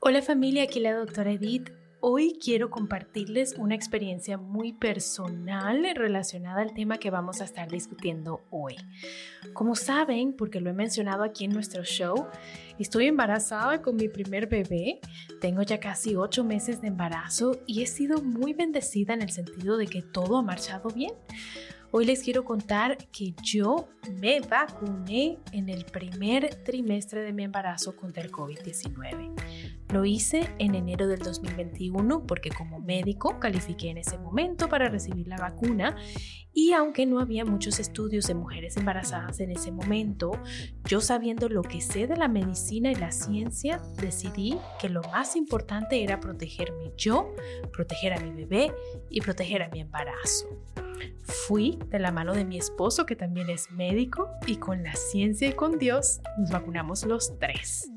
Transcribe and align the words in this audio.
Hola 0.00 0.22
familia, 0.22 0.62
aquí 0.62 0.78
la 0.78 0.94
doctora 0.94 1.32
Edith. 1.32 1.70
Hoy 1.98 2.38
quiero 2.40 2.70
compartirles 2.70 3.56
una 3.58 3.74
experiencia 3.74 4.38
muy 4.38 4.72
personal 4.72 5.84
relacionada 5.96 6.62
al 6.62 6.72
tema 6.72 6.98
que 6.98 7.10
vamos 7.10 7.40
a 7.40 7.44
estar 7.44 7.68
discutiendo 7.68 8.40
hoy. 8.50 8.76
Como 9.54 9.74
saben, 9.74 10.34
porque 10.34 10.60
lo 10.60 10.70
he 10.70 10.72
mencionado 10.72 11.24
aquí 11.24 11.46
en 11.46 11.52
nuestro 11.52 11.82
show, 11.82 12.28
estoy 12.78 13.06
embarazada 13.06 13.82
con 13.82 13.96
mi 13.96 14.08
primer 14.08 14.46
bebé, 14.46 15.00
tengo 15.40 15.62
ya 15.62 15.80
casi 15.80 16.14
ocho 16.14 16.44
meses 16.44 16.80
de 16.80 16.86
embarazo 16.86 17.58
y 17.66 17.82
he 17.82 17.86
sido 17.86 18.22
muy 18.22 18.52
bendecida 18.52 19.14
en 19.14 19.22
el 19.22 19.30
sentido 19.30 19.76
de 19.76 19.88
que 19.88 20.02
todo 20.02 20.36
ha 20.36 20.42
marchado 20.42 20.90
bien. 20.90 21.12
Hoy 21.90 22.04
les 22.04 22.22
quiero 22.22 22.44
contar 22.44 22.98
que 23.10 23.34
yo 23.42 23.88
me 24.20 24.40
vacuné 24.40 25.38
en 25.52 25.70
el 25.70 25.86
primer 25.86 26.54
trimestre 26.62 27.22
de 27.22 27.32
mi 27.32 27.44
embarazo 27.44 27.96
contra 27.96 28.22
el 28.22 28.30
COVID-19. 28.30 29.32
Lo 29.90 30.04
hice 30.04 30.50
en 30.58 30.74
enero 30.74 31.06
del 31.06 31.20
2021 31.20 32.26
porque 32.26 32.50
como 32.50 32.78
médico 32.78 33.40
califiqué 33.40 33.88
en 33.88 33.98
ese 33.98 34.18
momento 34.18 34.68
para 34.68 34.88
recibir 34.88 35.26
la 35.28 35.38
vacuna 35.38 35.96
y 36.52 36.72
aunque 36.72 37.06
no 37.06 37.20
había 37.20 37.44
muchos 37.44 37.78
estudios 37.78 38.26
de 38.26 38.34
mujeres 38.34 38.76
embarazadas 38.76 39.40
en 39.40 39.52
ese 39.52 39.70
momento, 39.70 40.32
yo 40.84 41.00
sabiendo 41.00 41.48
lo 41.48 41.62
que 41.62 41.80
sé 41.80 42.06
de 42.06 42.16
la 42.16 42.28
medicina 42.28 42.90
y 42.90 42.96
la 42.96 43.12
ciencia, 43.12 43.80
decidí 44.00 44.58
que 44.80 44.88
lo 44.88 45.00
más 45.02 45.36
importante 45.36 46.02
era 46.02 46.20
protegerme 46.20 46.92
yo, 46.96 47.32
proteger 47.72 48.12
a 48.12 48.20
mi 48.20 48.32
bebé 48.32 48.72
y 49.08 49.20
proteger 49.20 49.62
a 49.62 49.68
mi 49.68 49.80
embarazo. 49.80 50.48
Fui 51.22 51.78
de 51.88 51.98
la 51.98 52.12
mano 52.12 52.32
de 52.34 52.44
mi 52.44 52.58
esposo, 52.58 53.06
que 53.06 53.16
también 53.16 53.50
es 53.50 53.70
médico, 53.70 54.30
y 54.46 54.56
con 54.56 54.82
la 54.82 54.94
ciencia 54.94 55.48
y 55.48 55.52
con 55.52 55.78
Dios 55.78 56.20
nos 56.38 56.50
vacunamos 56.50 57.04
los 57.04 57.38
tres. 57.38 57.90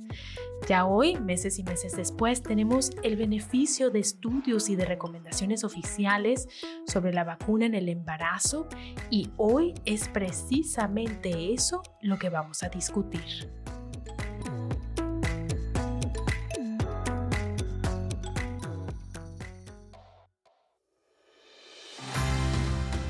Ya 0.68 0.86
hoy, 0.86 1.20
meses 1.20 1.58
y 1.58 1.64
meses 1.64 1.96
después, 1.96 2.44
tenemos 2.44 2.92
el 3.04 3.16
beneficio 3.16 3.90
de 3.90 4.00
estudios 4.00 4.70
y 4.70 4.76
de 4.76 4.86
recomendaciones 4.86 5.64
oficiales 5.64 6.48
sobre 6.86 7.14
la 7.14 7.24
vacuna 7.24 7.66
en 7.66 7.74
el 7.74 7.90
embarazo 7.90 8.68
y 9.10 9.32
hoy 9.38 9.74
es 9.86 10.08
precisamente 10.10 11.54
eso 11.54 11.82
lo 12.02 12.20
que 12.20 12.30
vamos 12.30 12.62
a 12.64 12.70
discutir. 12.70 13.50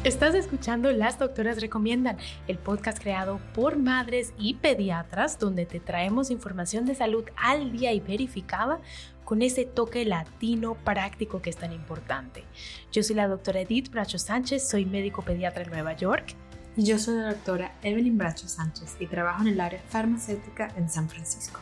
Estás 0.04 0.34
escuchando 0.34 0.92
Las 0.92 1.20
Doctoras 1.20 1.62
Recomiendan, 1.62 2.18
el 2.48 2.58
podcast 2.58 2.98
creado 3.00 3.40
por 3.54 3.78
madres 3.78 4.34
y 4.40 4.56
pediatras 4.56 5.38
donde 5.38 5.68
te 5.68 5.80
traemos 5.80 6.32
información 6.32 6.88
de 6.88 6.96
salud 6.96 7.24
al 7.38 7.72
día 7.72 7.94
y 7.94 8.00
verificada 8.00 8.80
con 9.24 9.44
ese 9.44 9.64
toque 9.64 10.04
latino 10.06 10.74
práctico 10.74 11.44
que 11.44 11.52
es 11.52 11.58
tan 11.58 11.72
importante. 11.72 12.46
Yo 12.92 13.04
soy 13.04 13.16
la 13.16 13.28
doctora 13.28 13.62
Edith 13.62 13.92
Bracho 13.92 14.18
Sánchez, 14.18 14.68
soy 14.68 14.86
médico 14.86 15.22
pediatra 15.22 15.66
en 15.66 15.70
Nueva 15.70 15.94
York. 15.94 16.34
Y 16.76 16.84
yo 16.84 16.98
soy 16.98 17.18
la 17.18 17.34
doctora 17.34 17.76
Evelyn 17.84 18.18
Bracho 18.18 18.48
Sánchez 18.48 18.96
y 19.00 19.06
trabajo 19.06 19.44
en 19.44 19.50
el 19.50 19.62
área 19.62 19.84
farmacéutica 19.88 20.74
en 20.78 20.90
San 20.90 21.10
Francisco. 21.10 21.60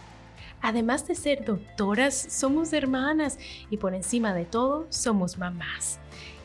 Además 0.62 1.06
de 1.10 1.16
ser 1.16 1.44
doctoras, 1.44 2.16
somos 2.16 2.72
hermanas 2.72 3.38
y 3.70 3.76
por 3.76 3.94
encima 3.94 4.34
de 4.34 4.46
todo, 4.46 4.88
somos 4.90 5.38
mamás. 5.38 6.00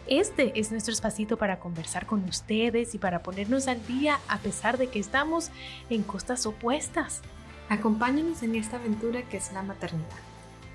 Este 0.07 0.61
es 0.61 0.71
nuestro 0.71 0.93
espacito 0.93 1.39
para 1.39 1.59
conversar 1.59 2.05
con 2.05 2.25
ustedes 2.25 2.95
y 2.95 2.99
para 2.99 3.23
ponernos 3.23 3.69
al 3.69 3.87
día 3.87 4.21
a 4.29 4.37
pesar 4.39 4.77
de 4.77 4.89
que 4.89 4.99
estamos 4.99 5.51
en 5.89 6.03
costas 6.03 6.45
opuestas. 6.45 7.23
Acompáñanos 7.71 8.43
en 8.43 8.55
esta 8.55 8.77
aventura 8.77 9.23
que 9.23 9.39
es 9.39 9.51
la 9.53 9.63
maternidad. 9.63 10.05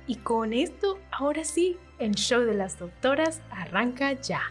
Y 0.07 0.15
con 0.15 0.53
esto, 0.53 0.99
ahora 1.11 1.43
sí, 1.43 1.77
el 1.99 2.15
show 2.15 2.41
de 2.41 2.55
las 2.55 2.79
doctoras 2.79 3.41
arranca 3.51 4.13
ya. 4.13 4.41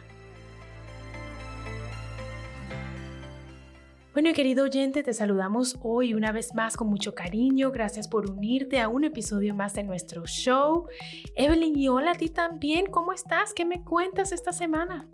Bueno, 4.14 4.32
querido 4.32 4.62
oyente, 4.62 5.02
te 5.02 5.12
saludamos 5.12 5.76
hoy 5.82 6.14
una 6.14 6.30
vez 6.30 6.54
más 6.54 6.76
con 6.76 6.86
mucho 6.86 7.16
cariño. 7.16 7.72
Gracias 7.72 8.06
por 8.06 8.30
unirte 8.30 8.80
a 8.80 8.88
un 8.88 9.02
episodio 9.02 9.56
más 9.56 9.74
de 9.74 9.82
nuestro 9.82 10.24
show. 10.24 10.86
Evelyn, 11.34 11.76
y 11.76 11.88
hola 11.88 12.12
a 12.12 12.14
ti 12.14 12.28
también. 12.28 12.86
¿Cómo 12.86 13.12
estás? 13.12 13.52
¿Qué 13.52 13.64
me 13.64 13.82
cuentas 13.82 14.30
esta 14.30 14.52
semana? 14.52 15.08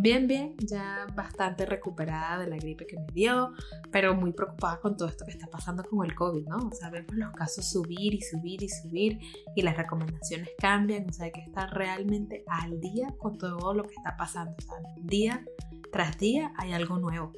Bien, 0.00 0.26
bien, 0.26 0.56
ya 0.60 1.06
bastante 1.14 1.66
recuperada 1.66 2.38
de 2.38 2.46
la 2.46 2.56
gripe 2.56 2.86
que 2.86 2.96
me 2.96 3.12
dio, 3.12 3.52
pero 3.90 4.14
muy 4.14 4.32
preocupada 4.32 4.80
con 4.80 4.96
todo 4.96 5.08
esto 5.08 5.26
que 5.26 5.32
está 5.32 5.48
pasando 5.48 5.84
con 5.84 6.06
el 6.06 6.14
COVID, 6.14 6.46
¿no? 6.46 6.56
O 6.56 6.72
sea, 6.72 6.88
vemos 6.88 7.14
los 7.16 7.32
casos 7.32 7.68
subir 7.68 8.14
y 8.14 8.22
subir 8.22 8.62
y 8.62 8.68
subir 8.70 9.18
y 9.56 9.60
las 9.60 9.76
recomendaciones 9.76 10.48
cambian, 10.56 11.06
o 11.06 11.12
sea, 11.12 11.26
hay 11.26 11.32
que 11.32 11.42
estar 11.42 11.74
realmente 11.74 12.44
al 12.46 12.80
día 12.80 13.14
con 13.18 13.36
todo 13.36 13.74
lo 13.74 13.82
que 13.82 13.94
está 13.94 14.16
pasando, 14.16 14.54
o 14.56 14.62
sea, 14.62 14.76
día 14.96 15.44
tras 15.92 16.16
día 16.16 16.52
hay 16.56 16.72
algo 16.72 16.98
nuevo. 16.98 17.32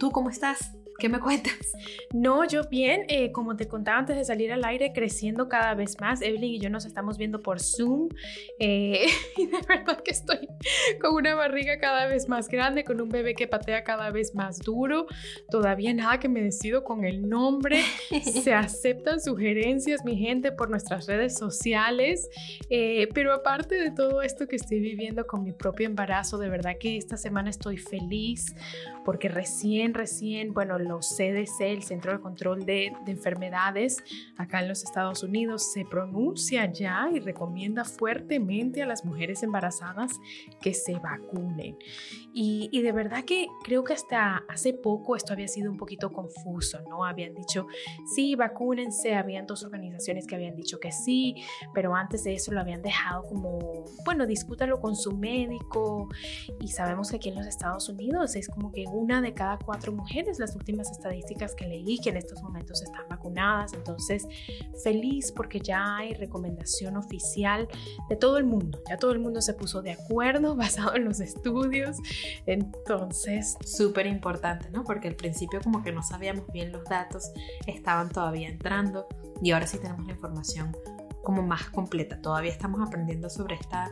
¿Tú 0.00 0.10
cómo 0.10 0.30
estás? 0.30 0.79
¿Qué 1.00 1.08
me 1.08 1.18
cuentas? 1.18 1.72
No, 2.12 2.46
yo 2.46 2.68
bien, 2.68 3.06
eh, 3.08 3.32
como 3.32 3.56
te 3.56 3.66
contaba 3.66 3.98
antes 3.98 4.16
de 4.16 4.24
salir 4.24 4.52
al 4.52 4.62
aire, 4.66 4.92
creciendo 4.92 5.48
cada 5.48 5.74
vez 5.74 5.98
más. 5.98 6.20
Evelyn 6.20 6.56
y 6.56 6.58
yo 6.60 6.68
nos 6.68 6.84
estamos 6.84 7.16
viendo 7.16 7.42
por 7.42 7.58
Zoom 7.58 8.10
eh, 8.58 9.06
y 9.38 9.46
de 9.46 9.58
verdad 9.66 10.02
que 10.02 10.10
estoy 10.10 10.46
con 11.00 11.14
una 11.14 11.34
barriga 11.34 11.78
cada 11.78 12.06
vez 12.06 12.28
más 12.28 12.48
grande, 12.48 12.84
con 12.84 13.00
un 13.00 13.08
bebé 13.08 13.34
que 13.34 13.48
patea 13.48 13.82
cada 13.82 14.10
vez 14.10 14.34
más 14.34 14.58
duro. 14.58 15.06
Todavía 15.50 15.94
nada 15.94 16.20
que 16.20 16.28
me 16.28 16.42
decido 16.42 16.84
con 16.84 17.06
el 17.06 17.26
nombre. 17.26 17.80
Se 18.22 18.52
aceptan 18.52 19.20
sugerencias, 19.20 20.04
mi 20.04 20.18
gente, 20.18 20.52
por 20.52 20.68
nuestras 20.68 21.06
redes 21.06 21.34
sociales. 21.34 22.28
Eh, 22.68 23.08
pero 23.14 23.32
aparte 23.32 23.76
de 23.76 23.90
todo 23.90 24.20
esto 24.20 24.46
que 24.46 24.56
estoy 24.56 24.80
viviendo 24.80 25.26
con 25.26 25.44
mi 25.44 25.52
propio 25.52 25.86
embarazo, 25.86 26.36
de 26.36 26.50
verdad 26.50 26.72
que 26.78 26.98
esta 26.98 27.16
semana 27.16 27.48
estoy 27.48 27.78
feliz 27.78 28.54
porque 29.04 29.28
recién, 29.28 29.94
recién, 29.94 30.52
bueno, 30.52 30.78
los 30.90 31.08
CDC, 31.08 31.60
el 31.60 31.82
Centro 31.82 32.12
de 32.12 32.20
Control 32.20 32.64
de, 32.66 32.92
Enfermedades, 33.06 34.02
acá 34.36 34.60
en 34.60 34.68
los 34.68 34.82
Estados 34.84 35.22
Unidos, 35.22 35.72
se 35.72 35.84
pronuncia 35.84 36.70
ya 36.70 37.08
y 37.12 37.20
recomienda 37.20 37.84
fuertemente 37.84 38.82
a 38.82 38.86
las 38.86 39.04
mujeres 39.04 39.42
embarazadas 39.42 40.12
que 40.60 40.74
se 40.74 40.94
vacunen. 40.94 41.76
Y, 42.32 42.68
y, 42.72 42.82
de 42.82 42.92
verdad 42.92 43.24
que 43.24 43.48
creo 43.64 43.82
que 43.84 43.92
hasta 43.92 44.44
hace 44.48 44.72
poco 44.72 45.16
esto 45.16 45.32
había 45.32 45.48
sido 45.48 45.70
un 45.70 45.76
poquito 45.76 46.12
confuso, 46.12 46.80
¿no? 46.88 47.04
Habían 47.04 47.34
dicho, 47.34 47.66
sí, 48.14 48.34
vacúnense, 48.34 49.14
habían 49.14 49.46
dos 49.46 49.64
organizaciones 49.64 50.26
que 50.26 50.36
habían 50.36 50.54
dicho 50.54 50.78
que 50.78 50.92
sí, 50.92 51.34
pero 51.74 51.94
antes 51.94 52.24
de 52.24 52.34
eso 52.34 52.52
lo 52.52 52.60
habían 52.60 52.82
dejado 52.82 53.24
como, 53.24 53.84
bueno, 54.04 54.26
discútalo 54.26 54.80
con 54.80 54.96
su 54.96 55.12
médico. 55.16 56.08
Y 56.60 56.68
sabemos 56.68 57.10
que 57.10 57.16
aquí 57.16 57.28
en 57.28 57.36
los 57.36 57.46
Estados 57.46 57.88
Unidos 57.88 58.36
es 58.36 58.48
como 58.48 58.72
que 58.72 58.84
una 58.86 59.20
de 59.20 59.34
cada 59.34 59.58
cuatro 59.58 59.92
mujeres 59.92 60.38
las 60.38 60.54
últimas 60.56 60.79
últimas 60.80 60.90
estadísticas 60.90 61.54
que 61.54 61.66
leí 61.66 61.98
que 61.98 62.10
en 62.10 62.16
estos 62.16 62.42
momentos 62.42 62.82
están 62.82 63.08
vacunadas. 63.08 63.72
Entonces, 63.72 64.26
feliz 64.82 65.32
porque 65.32 65.60
ya 65.60 65.96
hay 65.96 66.14
recomendación 66.14 66.96
oficial 66.96 67.68
de 68.08 68.16
todo 68.16 68.38
el 68.38 68.44
mundo. 68.44 68.82
Ya 68.88 68.96
todo 68.96 69.12
el 69.12 69.18
mundo 69.18 69.40
se 69.40 69.54
puso 69.54 69.82
de 69.82 69.92
acuerdo 69.92 70.56
basado 70.56 70.96
en 70.96 71.04
los 71.04 71.20
estudios. 71.20 71.98
Entonces, 72.46 73.56
súper 73.64 74.06
importante, 74.06 74.70
¿no? 74.70 74.84
Porque 74.84 75.08
al 75.08 75.16
principio 75.16 75.60
como 75.62 75.82
que 75.82 75.92
no 75.92 76.02
sabíamos 76.02 76.46
bien 76.52 76.72
los 76.72 76.84
datos, 76.84 77.30
estaban 77.66 78.08
todavía 78.08 78.48
entrando 78.48 79.06
y 79.42 79.52
ahora 79.52 79.66
sí 79.66 79.78
tenemos 79.78 80.06
la 80.06 80.12
información 80.12 80.76
como 81.22 81.42
más 81.42 81.68
completa. 81.70 82.20
Todavía 82.20 82.50
estamos 82.50 82.80
aprendiendo 82.80 83.28
sobre 83.28 83.56
esta 83.56 83.90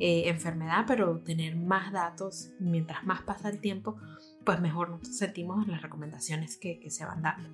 eh, 0.00 0.28
enfermedad, 0.28 0.84
pero 0.88 1.20
tener 1.20 1.56
más 1.56 1.92
datos 1.92 2.50
mientras 2.58 3.04
más 3.04 3.22
pasa 3.22 3.48
el 3.48 3.60
tiempo, 3.60 3.96
pues 4.44 4.60
mejor 4.60 4.90
nos 4.90 5.08
sentimos 5.08 5.64
en 5.64 5.72
las 5.72 5.82
recomendaciones 5.82 6.56
que, 6.56 6.78
que 6.78 6.90
se 6.90 7.04
van 7.04 7.22
dando. 7.22 7.48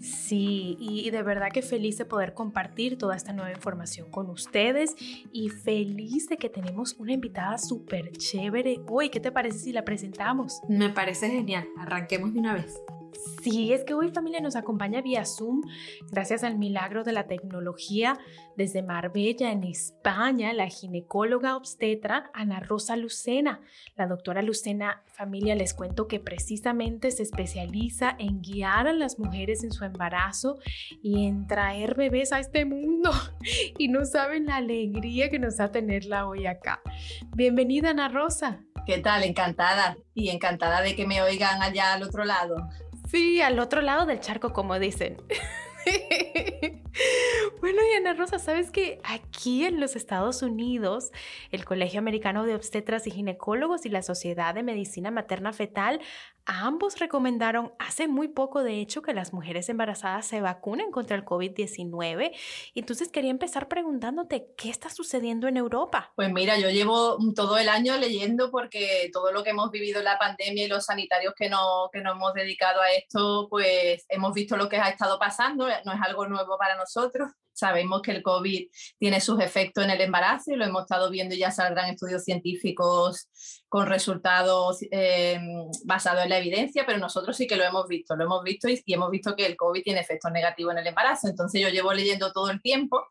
Sí, 0.00 0.76
y 0.80 1.08
de 1.10 1.22
verdad 1.22 1.50
que 1.52 1.62
feliz 1.62 1.96
de 1.96 2.04
poder 2.04 2.34
compartir 2.34 2.98
toda 2.98 3.14
esta 3.14 3.32
nueva 3.32 3.52
información 3.52 4.10
con 4.10 4.28
ustedes 4.30 4.96
y 5.32 5.48
feliz 5.48 6.28
de 6.28 6.36
que 6.36 6.48
tenemos 6.48 6.96
una 6.98 7.12
invitada 7.12 7.56
súper 7.56 8.10
chévere 8.10 8.80
hoy. 8.88 9.10
¿Qué 9.10 9.20
te 9.20 9.30
parece 9.30 9.58
si 9.58 9.72
la 9.72 9.84
presentamos? 9.84 10.60
Me 10.68 10.90
parece 10.90 11.30
genial. 11.30 11.68
Arranquemos 11.78 12.34
de 12.34 12.40
una 12.40 12.54
vez. 12.54 12.82
Sí, 13.42 13.72
es 13.72 13.84
que 13.84 13.94
hoy 13.94 14.10
familia 14.10 14.40
nos 14.40 14.56
acompaña 14.56 15.02
vía 15.02 15.24
Zoom 15.24 15.62
gracias 16.10 16.44
al 16.44 16.58
milagro 16.58 17.04
de 17.04 17.12
la 17.12 17.26
tecnología 17.26 18.18
desde 18.56 18.82
Marbella, 18.82 19.50
en 19.50 19.64
España, 19.64 20.52
la 20.52 20.68
ginecóloga 20.68 21.56
obstetra 21.56 22.30
Ana 22.34 22.60
Rosa 22.60 22.96
Lucena. 22.96 23.60
La 23.96 24.06
doctora 24.06 24.42
Lucena, 24.42 25.02
familia, 25.06 25.54
les 25.54 25.74
cuento 25.74 26.06
que 26.06 26.20
precisamente 26.20 27.10
se 27.10 27.22
especializa 27.22 28.14
en 28.18 28.42
guiar 28.42 28.88
a 28.88 28.92
las 28.92 29.18
mujeres 29.18 29.64
en 29.64 29.72
su 29.72 29.84
embarazo 29.84 30.58
y 31.02 31.26
en 31.26 31.46
traer 31.46 31.94
bebés 31.94 32.32
a 32.32 32.40
este 32.40 32.64
mundo. 32.64 33.10
Y 33.78 33.88
no 33.88 34.04
saben 34.04 34.46
la 34.46 34.56
alegría 34.56 35.30
que 35.30 35.38
nos 35.38 35.56
da 35.56 35.70
tenerla 35.70 36.28
hoy 36.28 36.46
acá. 36.46 36.80
Bienvenida, 37.34 37.90
Ana 37.90 38.08
Rosa. 38.08 38.60
¿Qué 38.86 38.98
tal? 38.98 39.24
Encantada 39.24 39.96
y 40.14 40.30
encantada 40.30 40.82
de 40.82 40.94
que 40.94 41.06
me 41.06 41.22
oigan 41.22 41.62
allá 41.62 41.94
al 41.94 42.02
otro 42.02 42.24
lado. 42.24 42.56
Sí, 43.12 43.42
al 43.42 43.58
otro 43.58 43.82
lado 43.82 44.06
del 44.06 44.20
charco, 44.20 44.54
como 44.54 44.78
dicen. 44.78 45.18
bueno, 47.62 47.78
y 47.88 47.94
Ana 47.94 48.14
Rosa, 48.14 48.40
¿sabes 48.40 48.72
que 48.72 49.00
aquí 49.04 49.64
en 49.64 49.78
los 49.78 49.94
Estados 49.94 50.42
Unidos, 50.42 51.12
el 51.52 51.64
Colegio 51.64 52.00
Americano 52.00 52.44
de 52.44 52.56
Obstetras 52.56 53.06
y 53.06 53.12
Ginecólogos 53.12 53.86
y 53.86 53.88
la 53.88 54.02
Sociedad 54.02 54.52
de 54.52 54.64
Medicina 54.64 55.12
Materna 55.12 55.52
Fetal, 55.52 56.00
ambos 56.44 56.98
recomendaron 56.98 57.72
hace 57.78 58.08
muy 58.08 58.26
poco, 58.26 58.64
de 58.64 58.80
hecho, 58.80 59.00
que 59.00 59.14
las 59.14 59.32
mujeres 59.32 59.68
embarazadas 59.68 60.26
se 60.26 60.40
vacunen 60.40 60.90
contra 60.90 61.16
el 61.16 61.24
COVID-19? 61.24 62.32
Entonces 62.74 63.10
quería 63.10 63.30
empezar 63.30 63.68
preguntándote, 63.68 64.48
¿qué 64.56 64.68
está 64.68 64.90
sucediendo 64.90 65.46
en 65.46 65.56
Europa? 65.56 66.12
Pues 66.16 66.32
mira, 66.32 66.58
yo 66.58 66.68
llevo 66.68 67.16
todo 67.36 67.58
el 67.58 67.68
año 67.68 67.96
leyendo 67.96 68.50
porque 68.50 69.08
todo 69.12 69.30
lo 69.30 69.44
que 69.44 69.50
hemos 69.50 69.70
vivido 69.70 70.00
en 70.00 70.06
la 70.06 70.18
pandemia 70.18 70.64
y 70.64 70.68
los 70.68 70.86
sanitarios 70.86 71.32
que, 71.36 71.48
no, 71.48 71.88
que 71.92 72.00
nos 72.00 72.16
hemos 72.16 72.34
dedicado 72.34 72.80
a 72.80 72.90
esto, 72.90 73.46
pues 73.48 74.04
hemos 74.08 74.34
visto 74.34 74.56
lo 74.56 74.68
que 74.68 74.78
ha 74.78 74.88
estado 74.88 75.16
pasando 75.20 75.68
no 75.84 75.92
es 75.92 76.00
algo 76.02 76.26
nuevo 76.26 76.58
para 76.58 76.76
nosotros. 76.76 77.30
Sabemos 77.52 78.02
que 78.02 78.12
el 78.12 78.22
COVID 78.22 78.68
tiene 78.98 79.20
sus 79.20 79.40
efectos 79.40 79.84
en 79.84 79.90
el 79.90 80.00
embarazo 80.00 80.52
y 80.52 80.56
lo 80.56 80.64
hemos 80.64 80.82
estado 80.82 81.10
viendo 81.10 81.34
y 81.34 81.38
ya 81.38 81.50
saldrán 81.50 81.90
estudios 81.90 82.24
científicos 82.24 83.28
con 83.68 83.86
resultados 83.86 84.78
eh, 84.90 85.40
basados 85.84 86.24
en 86.24 86.30
la 86.30 86.38
evidencia, 86.38 86.84
pero 86.86 86.98
nosotros 86.98 87.36
sí 87.36 87.46
que 87.46 87.56
lo 87.56 87.64
hemos 87.64 87.86
visto, 87.88 88.16
lo 88.16 88.24
hemos 88.24 88.42
visto 88.42 88.68
y, 88.68 88.82
y 88.84 88.94
hemos 88.94 89.10
visto 89.10 89.34
que 89.36 89.46
el 89.46 89.56
COVID 89.56 89.82
tiene 89.82 90.00
efectos 90.00 90.30
negativos 90.32 90.72
en 90.72 90.78
el 90.78 90.86
embarazo. 90.86 91.28
Entonces 91.28 91.60
yo 91.60 91.68
llevo 91.68 91.92
leyendo 91.92 92.32
todo 92.32 92.50
el 92.50 92.60
tiempo 92.60 93.06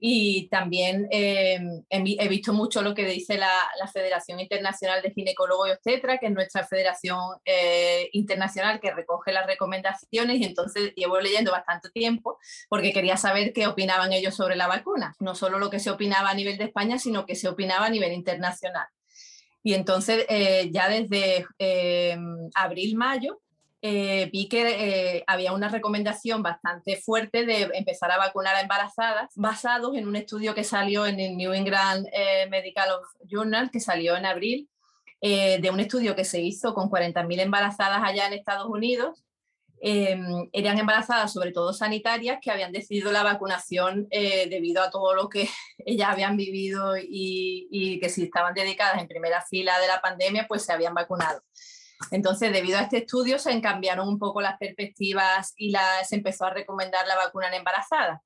y 0.00 0.48
también 0.48 1.08
eh, 1.10 1.58
he, 1.90 2.28
visto 2.28 2.52
mucho 2.52 2.82
lo 2.82 2.94
que 2.94 3.04
dice 3.06 3.36
la, 3.36 3.50
Federación 3.92 4.38
Internacional 4.38 5.00
de 5.02 5.10
Ginecólogos 5.12 5.68
y 5.68 5.72
Obstetra, 5.72 6.18
que 6.18 6.26
es 6.26 6.32
nuestra 6.32 6.66
federación 6.66 7.18
eh, 7.44 8.10
internacional 8.12 8.80
que 8.80 8.92
recoge 8.92 9.32
las 9.32 9.46
recomendaciones 9.46 10.40
y 10.40 10.44
entonces 10.44 10.92
llevo 10.94 11.18
leyendo 11.20 11.52
bastante 11.52 11.88
tiempo 11.90 12.38
porque 12.68 12.92
quería 12.92 13.16
saber 13.16 13.52
qué 13.52 13.66
opinaban 13.66 14.12
ellos 14.12 14.36
sobre 14.36 14.56
la 14.56 14.66
vacuna, 14.66 15.16
no 15.20 15.34
solo 15.34 15.58
lo 15.58 15.70
que 15.70 15.80
se 15.80 15.90
opinaba 15.90 16.30
a 16.30 16.34
nivel 16.34 16.58
de 16.58 16.64
España, 16.64 16.98
sino 16.98 17.24
que 17.24 17.34
se 17.34 17.48
opinaba 17.48 17.86
a 17.86 17.90
nivel 17.90 18.12
internacional. 18.12 18.86
Y 19.62 19.74
entonces 19.74 20.26
eh, 20.28 20.70
ya 20.70 20.88
desde 20.88 21.46
abril-mayo 22.54 23.40
eh, 23.80 24.28
vi 24.32 24.48
que 24.48 25.18
eh, 25.18 25.24
había 25.28 25.52
una 25.52 25.68
recomendación 25.68 26.42
bastante 26.42 26.96
fuerte 26.96 27.46
de 27.46 27.70
empezar 27.74 28.10
a 28.10 28.18
vacunar 28.18 28.56
a 28.56 28.60
embarazadas 28.60 29.30
basados 29.36 29.96
en 29.96 30.08
un 30.08 30.16
estudio 30.16 30.52
que 30.52 30.64
salió 30.64 31.06
en 31.06 31.20
el 31.20 31.36
New 31.36 31.52
England 31.52 32.08
eh, 32.12 32.48
Medical 32.50 32.88
Journal, 33.24 33.70
que 33.70 33.78
salió 33.78 34.16
en 34.16 34.26
abril, 34.26 34.68
de 35.20 35.70
un 35.72 35.80
estudio 35.80 36.14
que 36.14 36.24
se 36.24 36.40
hizo 36.40 36.74
con 36.74 36.88
40.000 36.88 37.40
embarazadas 37.40 38.02
allá 38.04 38.28
en 38.28 38.34
Estados 38.34 38.66
Unidos. 38.68 39.24
Em, 39.80 40.48
eran 40.52 40.78
embarazadas, 40.78 41.32
sobre 41.32 41.50
todo 41.50 41.72
sanitarias, 41.72 42.38
que 42.40 42.52
habían 42.52 42.70
decidido 42.70 43.10
la 43.10 43.24
vacunación 43.24 44.06
debido 44.10 44.80
a 44.80 44.90
todo 44.90 45.14
lo 45.14 45.28
que 45.28 45.48
ellas 45.78 46.08
habían 46.10 46.36
vivido 46.36 46.96
y, 46.96 47.66
y 47.70 47.98
que 47.98 48.10
si 48.10 48.24
estaban 48.24 48.54
dedicadas 48.54 49.00
en 49.00 49.08
primera 49.08 49.44
fila 49.44 49.80
de 49.80 49.88
la 49.88 50.00
pandemia, 50.00 50.46
pues 50.46 50.62
se 50.62 50.72
habían 50.72 50.94
vacunado. 50.94 51.42
Entonces, 52.10 52.52
debido 52.52 52.78
a 52.78 52.82
este 52.82 52.98
estudio, 52.98 53.38
se 53.38 53.60
cambiaron 53.60 54.08
un 54.08 54.18
poco 54.18 54.40
las 54.40 54.58
perspectivas 54.58 55.54
y 55.56 55.74
se 56.04 56.16
empezó 56.16 56.46
a 56.46 56.50
recomendar 56.50 57.06
la 57.06 57.16
vacuna 57.16 57.48
en 57.48 57.54
embarazadas. 57.54 58.22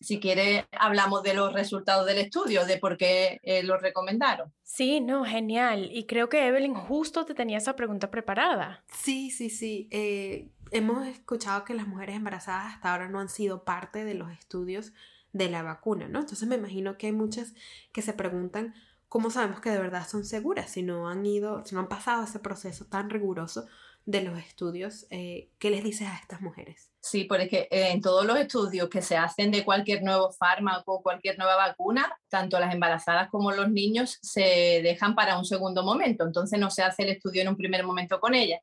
Si 0.00 0.20
quiere, 0.20 0.66
hablamos 0.72 1.22
de 1.22 1.32
los 1.32 1.54
resultados 1.54 2.04
del 2.06 2.18
estudio, 2.18 2.66
de 2.66 2.76
por 2.76 2.98
qué 2.98 3.40
eh, 3.42 3.62
lo 3.62 3.78
recomendaron. 3.78 4.52
Sí, 4.62 5.00
no, 5.00 5.24
genial. 5.24 5.88
Y 5.90 6.04
creo 6.04 6.28
que 6.28 6.46
Evelyn 6.46 6.74
justo 6.74 7.24
te 7.24 7.34
tenía 7.34 7.56
esa 7.56 7.76
pregunta 7.76 8.10
preparada. 8.10 8.84
Sí, 8.92 9.30
sí, 9.30 9.48
sí. 9.48 9.88
Eh, 9.90 10.50
hemos 10.70 11.06
escuchado 11.06 11.64
que 11.64 11.74
las 11.74 11.86
mujeres 11.86 12.16
embarazadas 12.16 12.74
hasta 12.74 12.92
ahora 12.92 13.08
no 13.08 13.20
han 13.20 13.30
sido 13.30 13.64
parte 13.64 14.04
de 14.04 14.14
los 14.14 14.30
estudios 14.32 14.92
de 15.32 15.48
la 15.48 15.62
vacuna, 15.62 16.08
¿no? 16.08 16.20
Entonces 16.20 16.46
me 16.48 16.56
imagino 16.56 16.98
que 16.98 17.06
hay 17.06 17.12
muchas 17.12 17.54
que 17.92 18.02
se 18.02 18.12
preguntan, 18.12 18.74
¿cómo 19.08 19.30
sabemos 19.30 19.60
que 19.60 19.70
de 19.70 19.80
verdad 19.80 20.06
son 20.08 20.24
seguras 20.24 20.70
si 20.70 20.82
no 20.82 21.08
han 21.08 21.24
ido, 21.24 21.64
si 21.64 21.74
no 21.74 21.80
han 21.80 21.88
pasado 21.88 22.24
ese 22.24 22.38
proceso 22.38 22.86
tan 22.86 23.10
riguroso 23.10 23.66
de 24.04 24.22
los 24.22 24.38
estudios? 24.38 25.06
Eh, 25.10 25.50
¿Qué 25.58 25.70
les 25.70 25.84
dices 25.84 26.08
a 26.08 26.16
estas 26.16 26.40
mujeres? 26.40 26.90
Sí, 27.00 27.24
porque 27.24 27.68
eh, 27.70 27.90
en 27.92 28.00
todos 28.00 28.24
los 28.26 28.38
estudios 28.38 28.88
que 28.88 29.02
se 29.02 29.16
hacen 29.16 29.50
de 29.50 29.64
cualquier 29.64 30.02
nuevo 30.02 30.32
fármaco, 30.32 31.02
cualquier 31.02 31.38
nueva 31.38 31.56
vacuna, 31.56 32.12
tanto 32.28 32.58
las 32.58 32.74
embarazadas 32.74 33.28
como 33.30 33.52
los 33.52 33.70
niños 33.70 34.18
se 34.22 34.80
dejan 34.82 35.14
para 35.14 35.38
un 35.38 35.44
segundo 35.44 35.84
momento. 35.84 36.24
Entonces 36.24 36.58
no 36.58 36.70
se 36.70 36.82
hace 36.82 37.04
el 37.04 37.10
estudio 37.10 37.42
en 37.42 37.48
un 37.48 37.56
primer 37.56 37.84
momento 37.84 38.20
con 38.20 38.34
ellas. 38.34 38.60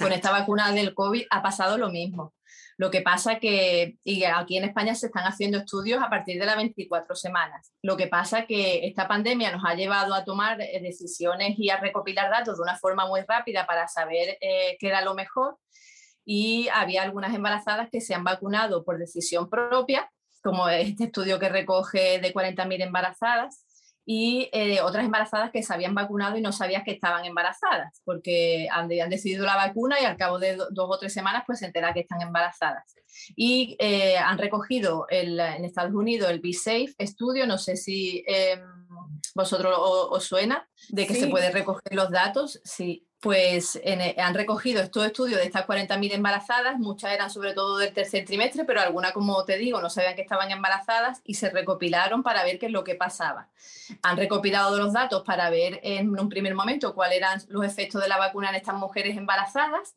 Con 0.00 0.12
esta 0.12 0.32
vacuna 0.32 0.72
del 0.72 0.92
COVID 0.94 1.24
ha 1.30 1.42
pasado 1.42 1.78
lo 1.78 1.88
mismo. 1.90 2.34
Lo 2.78 2.92
que 2.92 3.02
pasa 3.02 3.40
que 3.40 3.98
y 4.04 4.22
aquí 4.22 4.56
en 4.56 4.62
España 4.62 4.94
se 4.94 5.06
están 5.06 5.24
haciendo 5.24 5.58
estudios 5.58 6.00
a 6.00 6.08
partir 6.08 6.38
de 6.38 6.46
las 6.46 6.56
24 6.56 7.16
semanas. 7.16 7.72
Lo 7.82 7.96
que 7.96 8.06
pasa 8.06 8.46
que 8.46 8.86
esta 8.86 9.08
pandemia 9.08 9.50
nos 9.50 9.64
ha 9.66 9.74
llevado 9.74 10.14
a 10.14 10.24
tomar 10.24 10.60
eh, 10.60 10.80
decisiones 10.80 11.58
y 11.58 11.70
a 11.70 11.80
recopilar 11.80 12.30
datos 12.30 12.56
de 12.56 12.62
una 12.62 12.76
forma 12.76 13.04
muy 13.06 13.22
rápida 13.26 13.66
para 13.66 13.88
saber 13.88 14.38
eh, 14.40 14.76
qué 14.78 14.88
era 14.88 15.02
lo 15.02 15.14
mejor. 15.14 15.58
Y 16.24 16.68
había 16.72 17.02
algunas 17.02 17.34
embarazadas 17.34 17.88
que 17.90 18.00
se 18.00 18.14
han 18.14 18.22
vacunado 18.22 18.84
por 18.84 18.96
decisión 18.96 19.50
propia, 19.50 20.08
como 20.40 20.68
este 20.68 21.04
estudio 21.04 21.40
que 21.40 21.48
recoge 21.48 22.20
de 22.20 22.32
40.000 22.32 22.82
embarazadas, 22.82 23.64
y 24.10 24.48
eh, 24.52 24.80
otras 24.80 25.04
embarazadas 25.04 25.50
que 25.50 25.62
se 25.62 25.74
habían 25.74 25.94
vacunado 25.94 26.38
y 26.38 26.40
no 26.40 26.50
sabían 26.50 26.82
que 26.82 26.92
estaban 26.92 27.26
embarazadas, 27.26 28.00
porque 28.06 28.66
habían 28.72 29.10
decidido 29.10 29.44
la 29.44 29.54
vacuna 29.54 30.00
y 30.00 30.06
al 30.06 30.16
cabo 30.16 30.38
de 30.38 30.56
dos 30.56 30.70
o 30.88 30.98
tres 30.98 31.12
semanas 31.12 31.42
pues 31.46 31.58
se 31.58 31.66
entera 31.66 31.92
que 31.92 32.00
están 32.00 32.22
embarazadas. 32.22 32.96
Y 33.36 33.76
eh, 33.78 34.16
han 34.16 34.38
recogido 34.38 35.04
el, 35.10 35.38
en 35.38 35.62
Estados 35.66 35.92
Unidos 35.92 36.30
el 36.30 36.40
Be 36.40 36.54
Safe 36.54 36.94
estudio, 36.96 37.46
no 37.46 37.58
sé 37.58 37.76
si 37.76 38.24
eh, 38.26 38.58
vosotros 39.34 39.74
os, 39.78 40.24
suena, 40.24 40.66
de 40.88 41.06
que 41.06 41.14
se 41.14 41.28
puede 41.28 41.50
recoger 41.50 41.94
los 41.94 42.10
datos. 42.10 42.62
Sí, 42.64 43.06
pues 43.20 43.80
eh, 43.82 44.14
han 44.18 44.34
recogido 44.34 44.80
estos 44.80 45.04
estudios 45.04 45.40
de 45.40 45.46
estas 45.46 45.66
40.000 45.66 46.14
embarazadas, 46.14 46.78
muchas 46.78 47.12
eran 47.12 47.30
sobre 47.30 47.52
todo 47.52 47.78
del 47.78 47.92
tercer 47.92 48.24
trimestre, 48.24 48.64
pero 48.64 48.80
algunas, 48.80 49.12
como 49.12 49.44
te 49.44 49.58
digo, 49.58 49.80
no 49.80 49.90
sabían 49.90 50.14
que 50.14 50.22
estaban 50.22 50.50
embarazadas 50.52 51.20
y 51.24 51.34
se 51.34 51.50
recopilaron 51.50 52.22
para 52.22 52.44
ver 52.44 52.60
qué 52.60 52.66
es 52.66 52.72
lo 52.72 52.84
que 52.84 52.94
pasaba. 52.94 53.48
Han 54.02 54.16
recopilado 54.16 54.78
los 54.78 54.92
datos 54.92 55.24
para 55.24 55.50
ver 55.50 55.80
en 55.82 56.10
un 56.18 56.28
primer 56.28 56.54
momento 56.54 56.94
cuáles 56.94 57.18
eran 57.18 57.42
los 57.48 57.64
efectos 57.64 58.00
de 58.02 58.08
la 58.08 58.18
vacuna 58.18 58.50
en 58.50 58.54
estas 58.54 58.76
mujeres 58.76 59.16
embarazadas 59.16 59.96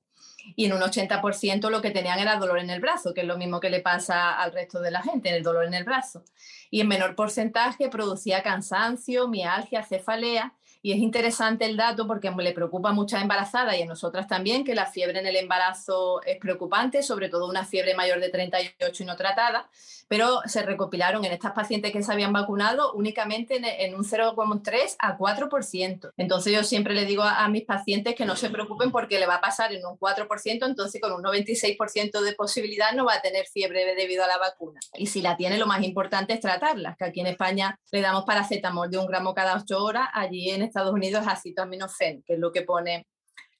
y 0.55 0.65
en 0.65 0.73
un 0.73 0.81
80% 0.81 1.69
lo 1.69 1.81
que 1.81 1.91
tenían 1.91 2.17
era 2.17 2.37
dolor 2.37 2.57
en 2.57 2.71
el 2.71 2.81
brazo, 2.81 3.13
que 3.13 3.21
es 3.21 3.27
lo 3.27 3.37
mismo 3.37 3.59
que 3.59 3.69
le 3.69 3.81
pasa 3.81 4.33
al 4.33 4.51
resto 4.51 4.79
de 4.81 4.89
la 4.89 5.03
gente, 5.03 5.35
el 5.35 5.43
dolor 5.43 5.65
en 5.65 5.75
el 5.75 5.83
brazo. 5.83 6.23
Y 6.71 6.81
en 6.81 6.87
menor 6.87 7.15
porcentaje 7.15 7.89
producía 7.89 8.41
cansancio, 8.41 9.27
mialgia, 9.27 9.83
cefalea 9.83 10.55
y 10.81 10.93
es 10.93 10.97
interesante 10.97 11.65
el 11.65 11.77
dato 11.77 12.07
porque 12.07 12.31
le 12.31 12.53
preocupa 12.53 12.89
a 12.89 12.93
muchas 12.93 13.21
embarazadas 13.21 13.77
y 13.77 13.83
a 13.83 13.85
nosotras 13.85 14.27
también 14.27 14.63
que 14.63 14.73
la 14.73 14.87
fiebre 14.87 15.19
en 15.19 15.27
el 15.27 15.35
embarazo 15.35 16.23
es 16.23 16.37
preocupante, 16.37 17.03
sobre 17.03 17.29
todo 17.29 17.47
una 17.47 17.65
fiebre 17.65 17.93
mayor 17.93 18.19
de 18.19 18.29
38 18.29 19.03
y 19.03 19.05
no 19.05 19.15
tratada, 19.15 19.69
pero 20.11 20.41
se 20.43 20.61
recopilaron 20.63 21.23
en 21.23 21.31
estas 21.31 21.53
pacientes 21.53 21.93
que 21.93 22.03
se 22.03 22.11
habían 22.11 22.33
vacunado 22.33 22.91
únicamente 22.95 23.61
en, 23.85 23.95
un 23.95 24.03
0,3 24.03 24.95
a 24.99 25.17
4%. 25.17 26.11
Entonces 26.17 26.51
yo 26.51 26.65
siempre 26.65 26.93
le 26.93 27.05
digo 27.05 27.23
a, 27.23 27.47
mis 27.47 27.63
pacientes 27.63 28.13
que 28.13 28.25
no 28.25 28.35
se 28.35 28.49
preocupen 28.49 28.91
porque 28.91 29.19
le 29.19 29.25
va 29.25 29.35
a 29.35 29.39
pasar 29.39 29.71
en 29.71 29.85
un 29.85 29.97
4%, 29.97 30.65
entonces 30.65 30.99
con 30.99 31.13
un 31.13 31.23
96% 31.23 32.19
de 32.19 32.33
posibilidad 32.33 32.91
no 32.91 33.05
va 33.05 33.13
a 33.13 33.21
tener 33.21 33.45
fiebre 33.45 33.95
debido 33.95 34.25
a 34.25 34.27
la 34.27 34.37
vacuna. 34.37 34.81
Y 34.95 35.07
si 35.07 35.21
la 35.21 35.37
tiene, 35.37 35.57
lo 35.57 35.65
más 35.65 35.81
importante 35.81 36.33
es 36.33 36.41
tratarla, 36.41 36.97
que 36.99 37.05
aquí 37.05 37.21
en 37.21 37.27
España 37.27 37.79
le 37.93 38.01
damos 38.01 38.25
paracetamol 38.25 38.91
de 38.91 38.97
un 38.97 39.07
gramo 39.07 39.33
cada 39.33 39.55
8 39.55 39.81
horas, 39.81 40.09
allí 40.13 40.49
en 40.49 40.61
Estados 40.61 40.91
Unidos 40.91 41.23
acetaminofén, 41.25 42.21
que 42.23 42.33
es 42.33 42.39
lo 42.39 42.51
que 42.51 42.63
pone 42.63 43.07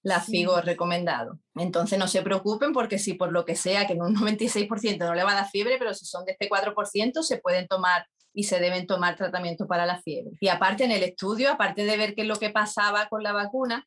la 0.03 0.20
FIGO 0.20 0.62
recomendado. 0.62 1.39
Entonces 1.55 2.00
no 2.00 2.08
se 2.08 2.22
preocupen 2.22 2.74
porque 2.74 2.98
si 2.98 3.13
por 3.13 3.31
lo 3.31 3.46
que 3.46 3.55
sea, 3.55 3.88
que 3.88 3.93
en 3.93 4.01
un 4.01 4.15
96% 4.17 4.98
no 5.00 5.15
le 5.15 5.24
va 5.24 5.31
a 5.31 5.36
dar 5.36 5.50
fiebre, 5.50 5.77
pero 5.77 5.93
si 5.93 6.05
son 6.05 6.25
de 6.25 6.34
este 6.34 6.50
4% 6.50 7.22
se 7.22 7.38
pueden 7.38 7.67
tomar 7.67 8.05
y 8.34 8.43
se 8.43 8.60
deben 8.60 8.88
tomar 8.88 9.15
tratamiento 9.15 9.67
para 9.67 9.86
la 9.86 10.01
fiebre. 10.01 10.31
Y 10.39 10.48
aparte 10.48 10.86
en 10.86 10.91
el 10.91 11.03
estudio, 11.03 11.51
aparte 11.51 11.84
de 11.84 11.98
ver 11.98 12.15
qué 12.15 12.22
es 12.22 12.27
lo 12.27 12.38
que 12.38 12.50
pasaba 12.50 13.08
con 13.10 13.24
la 13.24 13.34
vacuna, 13.34 13.86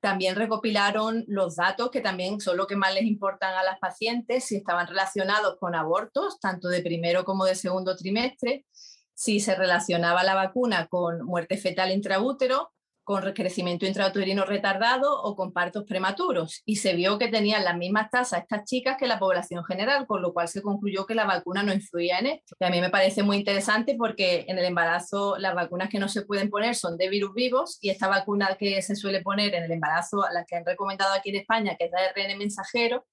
también 0.00 0.36
recopilaron 0.36 1.24
los 1.26 1.56
datos 1.56 1.90
que 1.90 2.00
también 2.00 2.40
son 2.40 2.58
lo 2.58 2.66
que 2.66 2.76
más 2.76 2.94
les 2.94 3.04
importan 3.04 3.54
a 3.54 3.64
las 3.64 3.78
pacientes, 3.78 4.44
si 4.44 4.56
estaban 4.56 4.86
relacionados 4.86 5.56
con 5.58 5.74
abortos, 5.74 6.38
tanto 6.38 6.68
de 6.68 6.82
primero 6.82 7.24
como 7.24 7.44
de 7.44 7.54
segundo 7.54 7.96
trimestre, 7.96 8.66
si 9.14 9.40
se 9.40 9.54
relacionaba 9.54 10.22
la 10.22 10.34
vacuna 10.34 10.86
con 10.88 11.24
muerte 11.24 11.56
fetal 11.56 11.90
intraútero, 11.90 12.72
con 13.06 13.22
crecimiento 13.34 13.86
intrauterino 13.86 14.44
retardado 14.44 15.22
o 15.22 15.36
con 15.36 15.52
partos 15.52 15.84
prematuros. 15.84 16.62
Y 16.64 16.76
se 16.76 16.92
vio 16.94 17.20
que 17.20 17.28
tenían 17.28 17.62
las 17.62 17.76
mismas 17.76 18.10
tasas 18.10 18.40
estas 18.40 18.64
chicas 18.64 18.96
que 18.98 19.06
la 19.06 19.20
población 19.20 19.64
general, 19.64 20.08
con 20.08 20.22
lo 20.22 20.32
cual 20.32 20.48
se 20.48 20.60
concluyó 20.60 21.06
que 21.06 21.14
la 21.14 21.24
vacuna 21.24 21.62
no 21.62 21.72
influía 21.72 22.18
en 22.18 22.26
esto. 22.26 22.56
Y 22.58 22.64
a 22.64 22.70
mí 22.70 22.80
me 22.80 22.90
parece 22.90 23.22
muy 23.22 23.36
interesante 23.36 23.94
porque 23.96 24.44
en 24.48 24.58
el 24.58 24.64
embarazo 24.64 25.38
las 25.38 25.54
vacunas 25.54 25.88
que 25.88 26.00
no 26.00 26.08
se 26.08 26.22
pueden 26.22 26.50
poner 26.50 26.74
son 26.74 26.96
de 26.96 27.08
virus 27.08 27.32
vivos 27.32 27.78
y 27.80 27.90
esta 27.90 28.08
vacuna 28.08 28.56
que 28.58 28.82
se 28.82 28.96
suele 28.96 29.22
poner 29.22 29.54
en 29.54 29.62
el 29.62 29.70
embarazo, 29.70 30.24
las 30.32 30.44
que 30.44 30.56
han 30.56 30.66
recomendado 30.66 31.14
aquí 31.14 31.30
en 31.30 31.36
España, 31.36 31.76
que 31.78 31.84
es 31.84 31.92
la 31.92 32.00
RN 32.08 32.36
mensajero, 32.36 33.06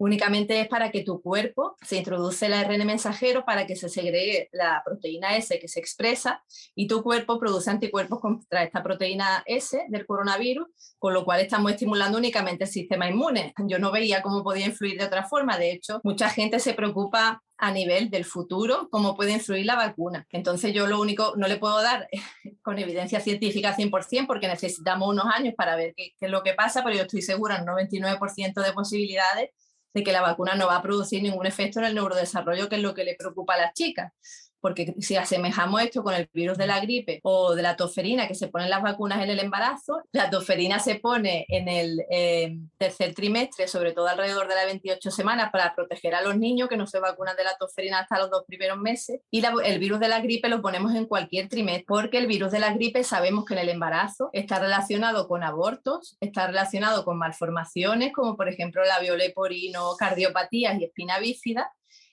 únicamente 0.00 0.58
es 0.58 0.66
para 0.66 0.90
que 0.90 1.04
tu 1.04 1.20
cuerpo 1.20 1.76
se 1.82 1.96
introduce 1.96 2.46
el 2.46 2.54
ARN 2.54 2.86
mensajero 2.86 3.44
para 3.44 3.66
que 3.66 3.76
se 3.76 3.90
segregue 3.90 4.48
la 4.50 4.82
proteína 4.82 5.36
S 5.36 5.58
que 5.58 5.68
se 5.68 5.78
expresa 5.78 6.42
y 6.74 6.88
tu 6.88 7.02
cuerpo 7.02 7.38
produce 7.38 7.70
anticuerpos 7.70 8.18
contra 8.18 8.64
esta 8.64 8.82
proteína 8.82 9.42
S 9.44 9.84
del 9.88 10.06
coronavirus, 10.06 10.68
con 10.98 11.12
lo 11.12 11.22
cual 11.24 11.40
estamos 11.40 11.72
estimulando 11.72 12.16
únicamente 12.16 12.64
el 12.64 12.70
sistema 12.70 13.10
inmune. 13.10 13.52
Yo 13.66 13.78
no 13.78 13.92
veía 13.92 14.22
cómo 14.22 14.42
podía 14.42 14.66
influir 14.66 14.98
de 14.98 15.04
otra 15.04 15.28
forma. 15.28 15.58
De 15.58 15.70
hecho, 15.70 16.00
mucha 16.02 16.30
gente 16.30 16.60
se 16.60 16.72
preocupa 16.72 17.42
a 17.58 17.70
nivel 17.70 18.08
del 18.08 18.24
futuro, 18.24 18.88
cómo 18.90 19.14
puede 19.14 19.32
influir 19.32 19.66
la 19.66 19.76
vacuna. 19.76 20.26
Entonces 20.30 20.72
yo 20.72 20.86
lo 20.86 20.98
único, 20.98 21.34
no 21.36 21.46
le 21.46 21.58
puedo 21.58 21.82
dar 21.82 22.08
con 22.62 22.78
evidencia 22.78 23.20
científica 23.20 23.76
100% 23.76 24.26
porque 24.26 24.48
necesitamos 24.48 25.10
unos 25.10 25.26
años 25.26 25.52
para 25.54 25.76
ver 25.76 25.92
qué, 25.94 26.14
qué 26.18 26.24
es 26.24 26.32
lo 26.32 26.42
que 26.42 26.54
pasa, 26.54 26.82
pero 26.82 26.96
yo 26.96 27.02
estoy 27.02 27.20
segura 27.20 27.58
en 27.58 27.66
99% 27.66 28.64
de 28.64 28.72
posibilidades 28.72 29.50
de 29.92 30.04
que 30.04 30.12
la 30.12 30.20
vacuna 30.20 30.54
no 30.54 30.66
va 30.66 30.76
a 30.76 30.82
producir 30.82 31.22
ningún 31.22 31.46
efecto 31.46 31.80
en 31.80 31.86
el 31.86 31.94
neurodesarrollo, 31.94 32.68
que 32.68 32.76
es 32.76 32.82
lo 32.82 32.94
que 32.94 33.04
le 33.04 33.16
preocupa 33.16 33.54
a 33.54 33.58
las 33.58 33.74
chicas 33.74 34.12
porque 34.60 34.94
si 35.00 35.16
asemejamos 35.16 35.82
esto 35.82 36.02
con 36.02 36.14
el 36.14 36.28
virus 36.32 36.58
de 36.58 36.66
la 36.66 36.80
gripe 36.80 37.20
o 37.22 37.54
de 37.54 37.62
la 37.62 37.76
toferina 37.76 38.28
que 38.28 38.34
se 38.34 38.48
ponen 38.48 38.70
las 38.70 38.82
vacunas 38.82 39.22
en 39.22 39.30
el 39.30 39.38
embarazo, 39.38 40.02
la 40.12 40.30
toferina 40.30 40.78
se 40.78 40.96
pone 40.96 41.46
en 41.48 41.68
el 41.68 42.04
eh, 42.10 42.58
tercer 42.78 43.14
trimestre, 43.14 43.68
sobre 43.68 43.92
todo 43.92 44.08
alrededor 44.08 44.48
de 44.48 44.54
las 44.54 44.66
28 44.66 45.10
semanas, 45.10 45.50
para 45.50 45.74
proteger 45.74 46.14
a 46.14 46.22
los 46.22 46.36
niños 46.36 46.68
que 46.68 46.76
no 46.76 46.86
se 46.86 47.00
vacunan 47.00 47.36
de 47.36 47.44
la 47.44 47.56
toferina 47.58 48.00
hasta 48.00 48.18
los 48.18 48.30
dos 48.30 48.44
primeros 48.46 48.78
meses. 48.78 49.20
Y 49.30 49.42
el 49.64 49.78
virus 49.78 50.00
de 50.00 50.08
la 50.08 50.20
gripe 50.20 50.48
lo 50.48 50.62
ponemos 50.62 50.94
en 50.94 51.06
cualquier 51.06 51.48
trimestre, 51.48 51.84
porque 51.86 52.18
el 52.18 52.26
virus 52.26 52.52
de 52.52 52.60
la 52.60 52.72
gripe 52.72 53.04
sabemos 53.04 53.44
que 53.44 53.54
en 53.54 53.60
el 53.60 53.68
embarazo 53.68 54.30
está 54.32 54.58
relacionado 54.58 55.28
con 55.28 55.42
abortos, 55.42 56.16
está 56.20 56.46
relacionado 56.46 57.04
con 57.04 57.18
malformaciones, 57.18 58.12
como 58.12 58.36
por 58.36 58.48
ejemplo 58.48 58.84
la 58.84 58.98
violeporino, 59.00 59.96
cardiopatías 59.98 60.78
y 60.78 60.84
espina 60.84 61.18
bífida, 61.18 61.72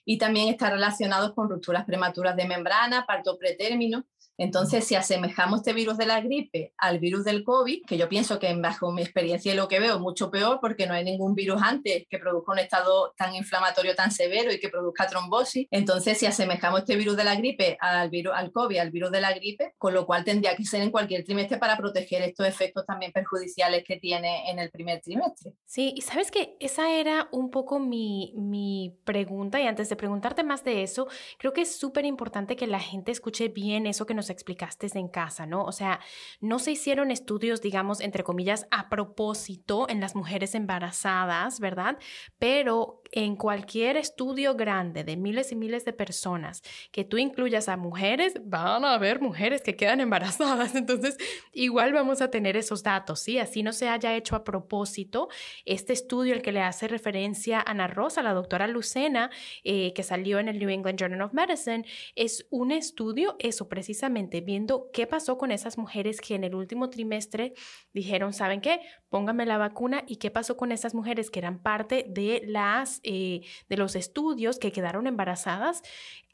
y 0.09 0.17
también 0.17 0.47
está 0.47 0.69
relacionado 0.69 1.35
con 1.35 1.49
rupturas 1.49 1.83
prematuras 1.83 2.33
de 2.37 2.47
membrana, 2.47 3.05
parto 3.05 3.37
pretérmino 3.37 4.05
entonces, 4.37 4.85
si 4.85 4.95
asemejamos 4.95 5.59
este 5.61 5.73
virus 5.73 5.97
de 5.97 6.05
la 6.05 6.21
gripe 6.21 6.73
al 6.77 6.99
virus 6.99 7.23
del 7.23 7.43
COVID, 7.43 7.85
que 7.85 7.97
yo 7.97 8.07
pienso 8.07 8.37
que 8.37 8.53
bajo 8.55 8.91
mi 8.91 9.01
experiencia 9.01 9.51
y 9.51 9.55
lo 9.55 9.67
que 9.67 9.79
veo, 9.79 9.99
mucho 9.99 10.29
peor, 10.29 10.59
porque 10.61 10.85
no 10.85 10.93
hay 10.93 11.03
ningún 11.03 11.33
virus 11.33 11.61
antes 11.61 12.05
que 12.07 12.19
produzca 12.19 12.51
un 12.51 12.59
estado 12.59 13.13
tan 13.17 13.33
inflamatorio 13.35 13.95
tan 13.95 14.11
severo 14.11 14.51
y 14.51 14.59
que 14.59 14.69
produzca 14.69 15.07
trombosis, 15.07 15.67
entonces 15.71 16.17
si 16.19 16.25
asemejamos 16.25 16.81
este 16.81 16.95
virus 16.95 17.17
de 17.17 17.23
la 17.23 17.35
gripe 17.35 17.77
al, 17.79 18.09
virus, 18.09 18.33
al 18.35 18.51
COVID, 18.51 18.77
al 18.77 18.91
virus 18.91 19.11
de 19.11 19.21
la 19.21 19.33
gripe, 19.33 19.73
con 19.77 19.93
lo 19.93 20.05
cual 20.05 20.23
tendría 20.23 20.55
que 20.55 20.63
ser 20.63 20.81
en 20.81 20.91
cualquier 20.91 21.23
trimestre 21.23 21.57
para 21.57 21.77
proteger 21.77 22.21
estos 22.21 22.45
efectos 22.47 22.85
también 22.85 23.11
perjudiciales 23.11 23.83
que 23.83 23.97
tiene 23.97 24.51
en 24.51 24.59
el 24.59 24.69
primer 24.69 25.01
trimestre. 25.01 25.53
Sí, 25.65 25.93
y 25.95 26.01
sabes 26.01 26.29
que 26.29 26.55
esa 26.59 26.91
era 26.91 27.27
un 27.31 27.49
poco 27.49 27.79
mi, 27.79 28.33
mi 28.35 28.95
pregunta, 29.03 29.59
y 29.59 29.65
antes 29.65 29.89
de 29.89 29.95
preguntarte 29.95 30.43
más 30.43 30.63
de 30.63 30.83
eso, 30.83 31.07
creo 31.39 31.53
que 31.53 31.61
es 31.61 31.75
súper 31.75 32.05
importante 32.05 32.55
que 32.55 32.67
la 32.67 32.79
gente 32.79 33.11
escuche 33.11 33.47
bien 33.47 33.87
eso 33.87 34.05
que 34.05 34.13
nos 34.13 34.26
explicaste 34.29 34.87
en 34.95 35.07
casa, 35.07 35.45
¿no? 35.45 35.63
O 35.63 35.71
sea, 35.71 35.99
no 36.39 36.59
se 36.59 36.71
hicieron 36.71 37.11
estudios, 37.11 37.61
digamos, 37.61 37.99
entre 37.99 38.23
comillas, 38.23 38.67
a 38.71 38.89
propósito 38.89 39.87
en 39.89 39.99
las 39.99 40.15
mujeres 40.15 40.55
embarazadas, 40.55 41.59
¿verdad? 41.59 41.97
Pero 42.39 43.01
en 43.11 43.35
cualquier 43.35 43.97
estudio 43.97 44.55
grande 44.55 45.03
de 45.03 45.17
miles 45.17 45.51
y 45.51 45.55
miles 45.55 45.85
de 45.85 45.93
personas 45.93 46.61
que 46.91 47.03
tú 47.03 47.17
incluyas 47.17 47.69
a 47.69 47.77
mujeres, 47.77 48.33
van 48.43 48.85
a 48.85 48.93
haber 48.93 49.21
mujeres 49.21 49.61
que 49.61 49.75
quedan 49.75 50.01
embarazadas. 50.01 50.75
Entonces, 50.75 51.17
igual 51.53 51.93
vamos 51.93 52.21
a 52.21 52.29
tener 52.29 52.57
esos 52.57 52.83
datos, 52.83 53.19
¿sí? 53.19 53.39
Así 53.39 53.63
no 53.63 53.73
se 53.73 53.89
haya 53.89 54.15
hecho 54.15 54.35
a 54.35 54.43
propósito. 54.43 55.29
Este 55.65 55.93
estudio, 55.93 56.33
el 56.33 56.41
que 56.41 56.51
le 56.51 56.61
hace 56.61 56.87
referencia 56.87 57.63
Ana 57.65 57.87
Rosa, 57.87 58.21
la 58.21 58.33
doctora 58.33 58.67
Lucena, 58.67 59.29
eh, 59.63 59.93
que 59.93 60.03
salió 60.03 60.39
en 60.39 60.47
el 60.47 60.59
New 60.59 60.69
England 60.69 60.99
Journal 60.99 61.21
of 61.21 61.33
Medicine, 61.33 61.85
es 62.15 62.45
un 62.49 62.71
estudio, 62.71 63.35
eso 63.39 63.69
precisamente, 63.69 64.41
viendo 64.41 64.89
qué 64.91 65.07
pasó 65.07 65.37
con 65.37 65.51
esas 65.51 65.77
mujeres 65.77 66.21
que 66.21 66.35
en 66.35 66.43
el 66.43 66.55
último 66.55 66.89
trimestre 66.89 67.53
dijeron, 67.93 68.33
¿saben 68.33 68.61
qué? 68.61 68.81
Póngame 69.09 69.45
la 69.45 69.57
vacuna 69.57 70.03
y 70.07 70.17
qué 70.17 70.31
pasó 70.31 70.57
con 70.57 70.71
esas 70.71 70.93
mujeres 70.93 71.29
que 71.29 71.39
eran 71.39 71.59
parte 71.59 72.05
de 72.07 72.41
las 72.45 72.96
eh, 73.03 73.41
de 73.69 73.77
los 73.77 73.95
estudios 73.95 74.59
que 74.59 74.71
quedaron 74.71 75.07
embarazadas 75.07 75.81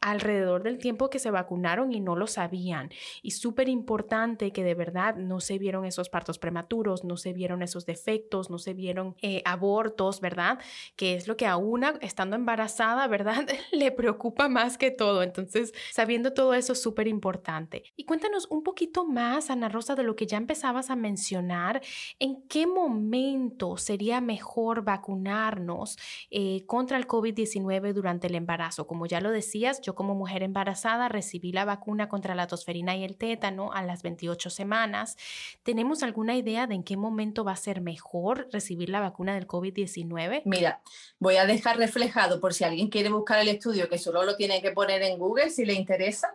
alrededor 0.04 0.64
del 0.64 0.78
tiempo 0.80 1.10
que 1.10 1.18
se 1.18 1.32
vacunaron 1.32 1.94
y 1.94 2.02
no 2.02 2.16
lo 2.16 2.28
sabían. 2.28 2.90
Y 3.22 3.32
súper 3.32 3.70
importante 3.70 4.52
que 4.52 4.64
de 4.64 4.76
verdad 4.76 5.16
no 5.16 5.40
se 5.40 5.58
vieron 5.58 5.86
esos 5.86 6.10
partos 6.10 6.40
prematuros, 6.40 7.06
no 7.06 7.16
se 7.16 7.32
vieron 7.32 7.62
esos 7.62 7.86
defectos, 7.86 8.50
no 8.50 8.60
se 8.60 8.74
vieron 8.74 9.16
eh, 9.22 9.42
abortos, 9.46 10.20
¿verdad? 10.20 10.60
Que 10.98 11.16
es 11.16 11.28
lo 11.28 11.38
que 11.38 11.48
a 11.48 11.56
una, 11.56 11.98
estando 12.02 12.36
embarazada, 12.36 13.08
¿verdad? 13.08 13.48
Le 13.72 13.92
preocupa 13.92 14.50
más 14.50 14.78
que 14.78 14.92
todo. 14.92 15.24
Entonces, 15.24 15.74
sabiendo 15.92 16.34
todo 16.34 16.54
eso 16.54 16.74
es 16.74 16.82
súper 16.82 17.08
importante. 17.08 17.84
Y 17.96 18.04
cuéntanos 18.04 18.48
un 18.50 18.64
poquito 18.64 19.06
más, 19.06 19.50
Ana 19.50 19.70
Rosa, 19.70 19.96
de 19.96 20.04
lo 20.04 20.18
que 20.18 20.28
ya 20.28 20.38
empezabas 20.38 20.90
a 20.90 20.98
mencionar. 20.98 21.82
¿En 22.20 22.42
qué 22.50 22.68
momento 22.68 23.78
sería 23.78 24.20
mejor 24.20 24.84
vacunarnos 24.84 25.98
eh, 26.30 26.66
contra 26.66 26.98
el 26.98 27.08
COVID-19 27.08 27.94
durante 27.94 28.28
el 28.28 28.36
embarazo? 28.36 28.86
Como 28.86 29.06
ya 29.06 29.22
lo 29.22 29.32
decías, 29.32 29.80
yo 29.82 29.93
como 29.96 30.16
mujer 30.16 30.44
embarazada 30.44 31.10
recibí 31.10 31.52
la 31.52 31.66
vacuna 31.66 32.10
contra 32.10 32.36
la 32.36 32.48
tosferina 32.48 32.96
y 32.96 33.04
el 33.04 33.18
tétano 33.18 33.72
a 33.74 33.82
las 33.84 34.04
28 34.04 34.50
semanas. 34.50 35.18
¿Tenemos 35.64 36.04
alguna 36.04 36.36
idea 36.36 36.68
de 36.68 36.76
en 36.76 36.84
qué 36.84 36.98
momento 36.98 37.44
va 37.44 37.54
a 37.54 37.58
ser 37.58 37.82
mejor 37.82 38.48
recibir 38.52 38.90
la 38.90 39.00
vacuna 39.00 39.34
del 39.36 39.48
COVID-19? 39.48 40.44
Mira, 40.46 40.82
voy 41.20 41.38
a 41.38 41.46
dejar 41.46 41.78
reflejado 41.78 42.40
por 42.40 42.54
si 42.54 42.64
alguien 42.64 42.90
quiere 42.90 43.10
buscar 43.10 43.40
el 43.40 43.48
estudio, 43.48 43.90
que 43.90 43.98
solo 43.98 44.24
lo 44.24 44.36
tiene 44.36 44.62
que 44.62 44.72
poner 44.72 45.02
en 45.04 45.18
Google 45.18 45.50
si 45.50 45.66
le 45.66 45.74
interesa 45.74 46.30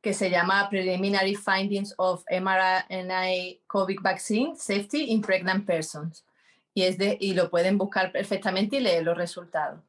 que 0.00 0.14
se 0.14 0.30
llama 0.30 0.68
Preliminary 0.70 1.34
Findings 1.34 1.94
of 1.98 2.24
mRNA 2.30 3.60
COVID 3.66 4.00
Vaccine 4.00 4.56
Safety 4.56 5.10
in 5.10 5.20
Pregnant 5.20 5.66
Persons. 5.66 6.24
Y, 6.72 6.84
es 6.84 6.96
de, 6.98 7.16
y 7.20 7.34
lo 7.34 7.50
pueden 7.50 7.76
buscar 7.76 8.12
perfectamente 8.12 8.76
y 8.76 8.80
leer 8.80 9.02
los 9.02 9.16
resultados. 9.16 9.80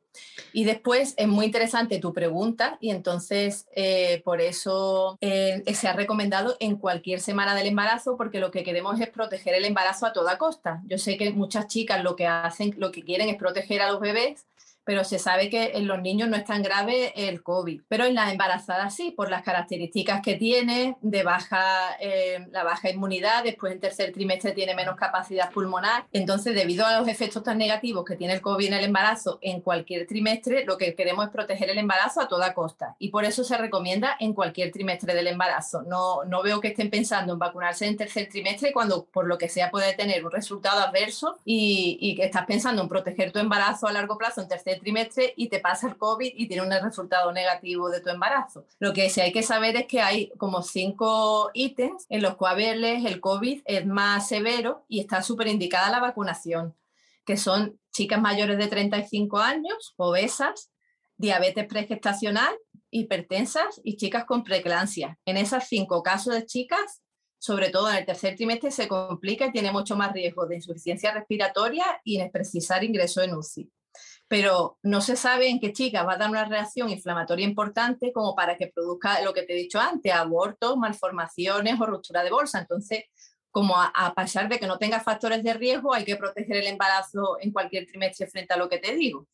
Y 0.53 0.65
después 0.65 1.13
es 1.17 1.27
muy 1.27 1.45
interesante 1.45 1.99
tu 1.99 2.13
pregunta 2.13 2.77
y 2.81 2.91
entonces 2.91 3.67
eh, 3.75 4.21
por 4.25 4.41
eso 4.41 5.17
eh, 5.21 5.63
se 5.73 5.87
ha 5.87 5.93
recomendado 5.93 6.57
en 6.59 6.75
cualquier 6.75 7.21
semana 7.21 7.55
del 7.55 7.67
embarazo 7.67 8.17
porque 8.17 8.39
lo 8.39 8.51
que 8.51 8.63
queremos 8.63 8.99
es 8.99 9.09
proteger 9.09 9.55
el 9.55 9.65
embarazo 9.65 10.05
a 10.05 10.13
toda 10.13 10.37
costa. 10.37 10.81
Yo 10.85 10.97
sé 10.97 11.17
que 11.17 11.31
muchas 11.31 11.67
chicas 11.67 12.03
lo 12.03 12.15
que 12.15 12.27
hacen, 12.27 12.73
lo 12.77 12.91
que 12.91 13.03
quieren 13.03 13.29
es 13.29 13.37
proteger 13.37 13.81
a 13.81 13.91
los 13.91 13.99
bebés 13.99 14.45
pero 14.83 15.03
se 15.03 15.19
sabe 15.19 15.49
que 15.49 15.71
en 15.75 15.87
los 15.87 16.01
niños 16.01 16.29
no 16.29 16.35
es 16.35 16.45
tan 16.45 16.63
grave 16.63 17.13
el 17.15 17.43
COVID. 17.43 17.81
Pero 17.87 18.05
en 18.05 18.15
las 18.15 18.31
embarazadas 18.31 18.95
sí, 18.95 19.11
por 19.11 19.29
las 19.29 19.43
características 19.43 20.21
que 20.21 20.35
tiene, 20.35 20.97
de 21.01 21.23
baja, 21.23 21.95
eh, 21.99 22.47
la 22.51 22.63
baja 22.63 22.89
inmunidad, 22.89 23.43
después 23.43 23.73
en 23.73 23.79
tercer 23.79 24.11
trimestre 24.11 24.51
tiene 24.51 24.75
menos 24.75 24.95
capacidad 24.95 25.51
pulmonar. 25.51 26.05
Entonces, 26.11 26.55
debido 26.55 26.85
a 26.85 26.99
los 26.99 27.07
efectos 27.07 27.43
tan 27.43 27.57
negativos 27.57 28.05
que 28.05 28.15
tiene 28.15 28.33
el 28.33 28.41
COVID 28.41 28.67
en 28.67 28.73
el 28.73 28.85
embarazo, 28.85 29.39
en 29.41 29.61
cualquier 29.61 30.07
trimestre, 30.07 30.65
lo 30.65 30.77
que 30.77 30.95
queremos 30.95 31.25
es 31.25 31.31
proteger 31.31 31.69
el 31.69 31.77
embarazo 31.77 32.21
a 32.21 32.27
toda 32.27 32.53
costa. 32.53 32.95
Y 32.99 33.09
por 33.09 33.25
eso 33.25 33.43
se 33.43 33.57
recomienda 33.57 34.15
en 34.19 34.33
cualquier 34.33 34.71
trimestre 34.71 35.13
del 35.13 35.27
embarazo. 35.27 35.83
No, 35.83 36.23
no 36.25 36.41
veo 36.41 36.59
que 36.59 36.69
estén 36.69 36.89
pensando 36.89 37.33
en 37.33 37.39
vacunarse 37.39 37.85
en 37.85 37.97
tercer 37.97 38.29
trimestre 38.29 38.71
cuando, 38.73 39.05
por 39.05 39.27
lo 39.27 39.37
que 39.37 39.49
sea, 39.49 39.69
puede 39.69 39.93
tener 39.93 40.25
un 40.25 40.31
resultado 40.31 40.79
adverso 40.79 41.37
y, 41.45 41.97
y 42.01 42.15
que 42.15 42.25
estás 42.25 42.45
pensando 42.45 42.81
en 42.81 42.89
proteger 42.89 43.31
tu 43.31 43.39
embarazo 43.39 43.87
a 43.87 43.93
largo 43.93 44.17
plazo 44.17 44.41
en 44.41 44.47
tercer 44.47 44.70
trimestre 44.79 45.33
y 45.35 45.49
te 45.49 45.59
pasa 45.59 45.87
el 45.87 45.97
COVID 45.97 46.31
y 46.35 46.47
tiene 46.47 46.63
un 46.63 46.71
resultado 46.71 47.31
negativo 47.31 47.89
de 47.89 48.01
tu 48.01 48.09
embarazo. 48.09 48.65
Lo 48.79 48.93
que 48.93 49.09
sí 49.09 49.21
hay 49.21 49.31
que 49.31 49.43
saber 49.43 49.75
es 49.75 49.87
que 49.87 50.01
hay 50.01 50.31
como 50.37 50.61
cinco 50.61 51.51
ítems 51.53 52.05
en 52.09 52.21
los 52.21 52.35
cuales 52.35 53.05
el 53.05 53.19
COVID 53.19 53.61
es 53.65 53.85
más 53.85 54.27
severo 54.27 54.85
y 54.87 54.99
está 54.99 55.21
súper 55.21 55.47
indicada 55.47 55.89
la 55.89 55.99
vacunación, 55.99 56.75
que 57.25 57.37
son 57.37 57.79
chicas 57.91 58.21
mayores 58.21 58.57
de 58.57 58.67
35 58.67 59.37
años, 59.37 59.93
obesas, 59.97 60.71
diabetes 61.17 61.65
pregestacional, 61.65 62.53
hipertensas 62.89 63.79
y 63.83 63.97
chicas 63.97 64.25
con 64.25 64.43
preeclampsia. 64.43 65.17
En 65.25 65.37
esos 65.37 65.63
cinco 65.65 66.03
casos 66.03 66.33
de 66.33 66.45
chicas, 66.45 67.01
sobre 67.37 67.69
todo 67.69 67.89
en 67.89 67.97
el 67.97 68.05
tercer 68.05 68.35
trimestre, 68.35 68.71
se 68.71 68.87
complica 68.87 69.47
y 69.47 69.51
tiene 69.51 69.71
mucho 69.71 69.95
más 69.95 70.13
riesgo 70.13 70.45
de 70.45 70.55
insuficiencia 70.55 71.11
respiratoria 71.11 71.85
y 72.03 72.19
en 72.19 72.31
precisar 72.31 72.83
ingreso 72.83 73.21
en 73.21 73.33
UCI 73.33 73.71
pero 74.31 74.77
no 74.81 75.01
se 75.01 75.17
sabe 75.17 75.49
en 75.49 75.59
qué 75.59 75.73
chica 75.73 76.03
va 76.03 76.13
a 76.13 76.17
dar 76.17 76.29
una 76.29 76.45
reacción 76.45 76.89
inflamatoria 76.89 77.45
importante 77.45 78.13
como 78.13 78.33
para 78.33 78.55
que 78.55 78.67
produzca 78.67 79.21
lo 79.23 79.33
que 79.33 79.43
te 79.43 79.51
he 79.51 79.57
dicho 79.57 79.77
antes, 79.77 80.13
abortos, 80.13 80.77
malformaciones 80.77 81.77
o 81.81 81.85
ruptura 81.85 82.23
de 82.23 82.29
bolsa. 82.29 82.59
Entonces, 82.59 83.03
como 83.49 83.75
a, 83.75 83.87
a, 83.87 84.15
pesar 84.15 84.47
de 84.47 84.57
que 84.57 84.67
no 84.67 84.77
tenga 84.77 85.01
factores 85.01 85.43
de 85.43 85.53
riesgo, 85.53 85.93
hay 85.93 86.05
que 86.05 86.15
proteger 86.15 86.55
el 86.55 86.67
embarazo 86.67 87.39
en 87.41 87.51
cualquier 87.51 87.85
trimestre 87.85 88.25
frente 88.25 88.53
a 88.53 88.57
lo 88.57 88.69
que 88.69 88.77
te 88.77 88.95
digo. 88.95 89.27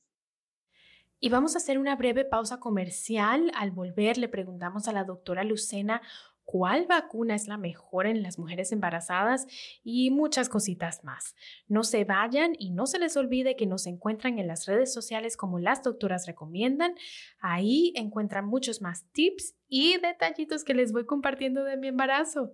Y 1.20 1.30
vamos 1.30 1.54
a 1.54 1.60
hacer 1.60 1.77
una 1.77 1.96
breve 1.96 2.25
pausa 2.25 2.60
comercial. 2.60 3.51
Al 3.54 3.70
volver 3.70 4.18
le 4.18 4.30
preguntamos 4.30 4.88
a 4.88 4.94
la 4.94 5.04
doctora 5.04 5.44
Lucena 5.44 6.01
cuál 6.48 6.88
vacuna 6.88 7.36
es 7.36 7.50
la 7.50 7.58
mejor 7.58 8.08
en 8.08 8.24
las 8.24 8.39
mujeres 8.39 8.72
embarazadas 8.72 9.48
y 9.84 10.12
muchas 10.12 10.48
cositas 10.48 11.04
más. 11.04 11.36
No 11.68 11.84
se 11.84 12.06
vayan 12.06 12.54
y 12.58 12.72
no 12.72 12.88
se 12.88 13.00
les 13.00 13.18
olvide 13.18 13.58
que 13.58 13.68
nos 13.68 13.86
encuentran 13.86 14.39
en 14.39 14.48
las 14.48 14.66
redes 14.66 14.94
sociales 14.94 15.36
como 15.36 15.60
las 15.60 15.84
doctoras 15.84 16.25
recomiendan. 16.25 16.96
Ahí 17.39 17.92
encuentran 17.98 18.46
muchos 18.46 18.82
más 18.82 19.04
tips 19.12 19.56
y 19.68 19.98
detallitos 19.98 20.63
que 20.63 20.74
les 20.74 20.94
voy 20.94 21.06
compartiendo 21.06 21.66
de 21.66 21.75
mi 21.75 21.89
embarazo 21.89 22.54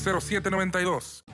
0792. 0.00 1.24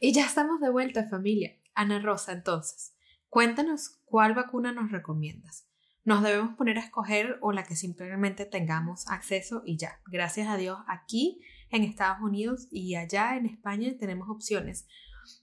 Y 0.00 0.12
ya 0.12 0.26
estamos 0.26 0.60
de 0.60 0.70
vuelta, 0.70 1.08
familia. 1.08 1.56
Ana 1.74 2.00
Rosa, 2.00 2.32
entonces, 2.32 2.96
cuéntanos 3.28 4.00
cuál 4.04 4.34
vacuna 4.34 4.72
nos 4.72 4.90
recomiendas. 4.90 5.68
¿Nos 6.04 6.22
debemos 6.22 6.56
poner 6.56 6.78
a 6.78 6.82
escoger 6.82 7.38
o 7.40 7.52
la 7.52 7.64
que 7.64 7.76
simplemente 7.76 8.44
tengamos 8.46 9.08
acceso 9.08 9.62
y 9.64 9.76
ya? 9.76 10.00
Gracias 10.06 10.48
a 10.48 10.56
Dios, 10.56 10.78
aquí 10.88 11.40
en 11.70 11.82
Estados 11.82 12.18
Unidos 12.20 12.68
y 12.70 12.94
allá 12.94 13.36
en 13.36 13.46
España 13.46 13.92
tenemos 13.98 14.28
opciones, 14.28 14.86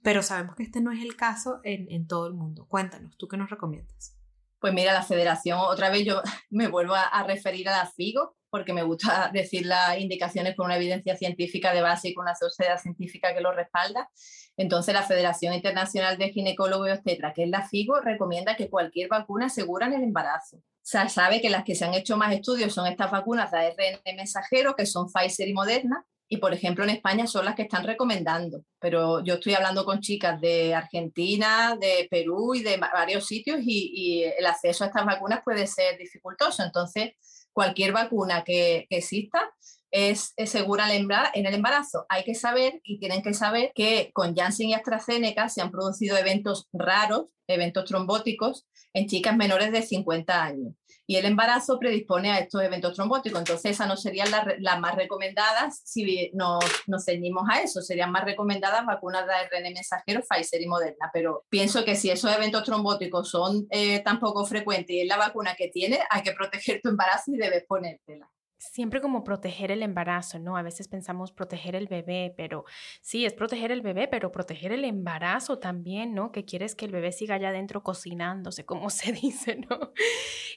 pero 0.02 0.24
sabemos 0.24 0.56
que 0.56 0.63
este 0.63 0.82
no 0.82 0.91
es 0.91 1.02
el 1.02 1.15
caso 1.15 1.60
en, 1.63 1.91
en 1.91 2.08
todo 2.08 2.28
el 2.28 2.34
mundo. 2.34 2.65
Cuéntanos, 2.67 3.17
¿tú 3.17 3.28
qué 3.28 3.38
nos 3.38 3.50
recomiendas? 3.50 4.17
Pues 4.60 4.74
mira, 4.74 4.93
la 4.93 5.04
federación, 5.04 5.60
otra 5.60 5.89
vez 5.89 6.06
yo 6.06 6.22
me 6.50 6.67
vuelvo 6.67 6.96
a, 6.96 7.04
a 7.04 7.24
referir 7.24 7.67
a 7.69 7.78
la 7.78 7.86
FIGO, 7.86 8.38
porque 8.53 8.71
me 8.71 8.83
gusta 8.83 9.31
decir 9.33 9.65
las 9.65 9.97
indicaciones 9.97 10.55
con 10.55 10.67
una 10.67 10.75
evidencia 10.75 11.17
científica 11.17 11.73
de 11.73 11.81
base 11.81 12.09
y 12.09 12.13
con 12.13 12.25
una 12.25 12.35
sociedad 12.35 12.79
científica 12.79 13.33
que 13.33 13.41
lo 13.41 13.51
respalda. 13.51 14.11
Entonces, 14.55 14.93
la 14.93 15.01
Federación 15.01 15.55
Internacional 15.55 16.19
de 16.19 16.29
Ginecólogos 16.29 16.87
y 16.87 16.91
Obstetra, 16.91 17.33
que 17.33 17.45
es 17.45 17.49
la 17.49 17.67
FIGO, 17.67 18.01
recomienda 18.01 18.55
que 18.55 18.69
cualquier 18.69 19.09
vacuna 19.09 19.47
asegura 19.47 19.87
el 19.87 19.93
embarazo. 19.93 20.61
Se 20.83 21.09
sabe 21.09 21.41
que 21.41 21.49
las 21.49 21.63
que 21.63 21.73
se 21.73 21.83
han 21.83 21.95
hecho 21.95 22.15
más 22.15 22.31
estudios 22.31 22.71
son 22.71 22.85
estas 22.85 23.09
vacunas 23.09 23.49
de 23.49 23.57
ARN 23.57 24.15
mensajero, 24.17 24.75
que 24.75 24.85
son 24.85 25.07
Pfizer 25.11 25.47
y 25.47 25.53
Moderna, 25.53 26.05
y 26.27 26.37
por 26.37 26.53
ejemplo 26.53 26.83
en 26.83 26.91
España 26.91 27.25
son 27.25 27.45
las 27.45 27.55
que 27.55 27.63
están 27.63 27.85
recomendando, 27.85 28.63
pero 28.79 29.23
yo 29.23 29.35
estoy 29.35 29.53
hablando 29.55 29.83
con 29.83 29.99
chicas 29.99 30.39
de 30.39 30.73
Argentina, 30.73 31.75
de 31.79 32.07
Perú 32.09 32.55
y 32.55 32.63
de 32.63 32.77
varios 32.77 33.25
sitios 33.25 33.59
y, 33.61 33.91
y 33.93 34.23
el 34.23 34.45
acceso 34.45 34.83
a 34.83 34.87
estas 34.87 35.05
vacunas 35.05 35.41
puede 35.43 35.67
ser 35.67 35.97
dificultoso. 35.97 36.63
Entonces, 36.63 37.13
cualquier 37.53 37.93
vacuna 37.93 38.43
que, 38.43 38.87
exista 38.89 39.53
es, 39.93 40.34
segura 40.45 40.93
en 40.93 41.45
el 41.45 41.53
embarazo. 41.53 42.06
Hay 42.10 42.23
que 42.23 42.34
saber 42.34 42.82
y 42.84 42.99
tienen 42.99 43.21
que 43.21 43.34
saber 43.34 43.71
que 43.75 44.10
con 44.13 44.36
Janssen 44.36 44.69
y 44.69 44.73
AstraZeneca 44.73 45.49
se 45.49 45.62
han 45.62 45.71
producido 45.71 46.17
eventos 46.17 46.67
raros, 46.73 47.27
eventos 47.47 47.86
trombóticos, 47.86 48.67
en 48.93 49.08
chicas 49.08 49.38
menores 49.38 49.71
de 49.71 49.84
50 49.84 50.43
años. 50.43 50.73
Y 51.06 51.17
el 51.17 51.25
embarazo 51.25 51.79
predispone 51.79 52.32
a 52.32 52.39
estos 52.39 52.63
eventos 52.63 52.95
trombóticos. 52.95 53.39
Entonces, 53.39 53.71
esas 53.71 53.88
no 53.88 53.97
serían 53.97 54.29
las, 54.32 54.79
más 54.79 54.95
recomendadas 54.95 55.82
si 55.84 56.32
nos, 56.34 56.63
nos 56.88 57.06
ceñimos 57.06 57.43
a 57.51 57.62
eso. 57.62 57.82
Serían 57.82 58.12
más 58.12 58.23
recomendadas 58.23 58.86
vacunas 58.86 59.27
de 59.27 59.34
ARN 59.34 59.73
mensajero, 59.73 60.21
Pfizer 60.27 60.62
y 60.62 60.67
Moderna. 60.67 61.12
Pero 61.13 61.45
pienso 61.49 61.84
que 61.84 61.95
si 61.95 62.10
esos 62.10 62.34
eventos 62.34 62.63
trombóticos 62.63 63.29
son 63.29 63.67
eh, 63.69 63.99
tan 63.99 64.19
poco 64.19 64.45
frecuentes 64.45 64.95
y 64.95 65.01
es 65.01 65.08
la 65.08 65.17
vacuna 65.17 65.56
que 65.56 65.67
tiene, 65.67 65.99
hay 66.10 66.23
que 66.23 66.32
proteger 66.32 66.79
tu 66.82 66.89
embarazo 66.89 67.32
y 67.34 67.38
debes 67.38 67.65
ponértela. 67.67 68.29
Siempre 68.71 69.02
como 69.02 69.23
proteger 69.23 69.71
el 69.71 69.84
embarazo, 69.84 70.39
¿no? 70.39 70.56
A 70.58 70.62
veces 70.62 70.88
pensamos 70.88 71.32
proteger 71.32 71.76
el 71.76 71.88
bebé, 71.88 72.34
pero 72.38 72.65
sí, 73.02 73.26
es 73.26 73.34
proteger 73.34 73.71
el 73.71 73.82
bebé, 73.82 74.08
pero 74.08 74.32
proteger 74.32 74.71
el 74.71 74.86
embarazo 74.86 75.60
también, 75.60 76.13
¿no? 76.13 76.32
Que 76.32 76.45
quieres 76.45 76.76
que 76.76 76.86
el 76.86 76.91
bebé 76.91 77.12
siga 77.12 77.36
allá 77.36 77.49
adentro 77.49 77.84
cocinándose, 77.84 78.65
como 78.65 78.89
se 78.89 79.12
dice, 79.12 79.58
¿no? 79.69 79.91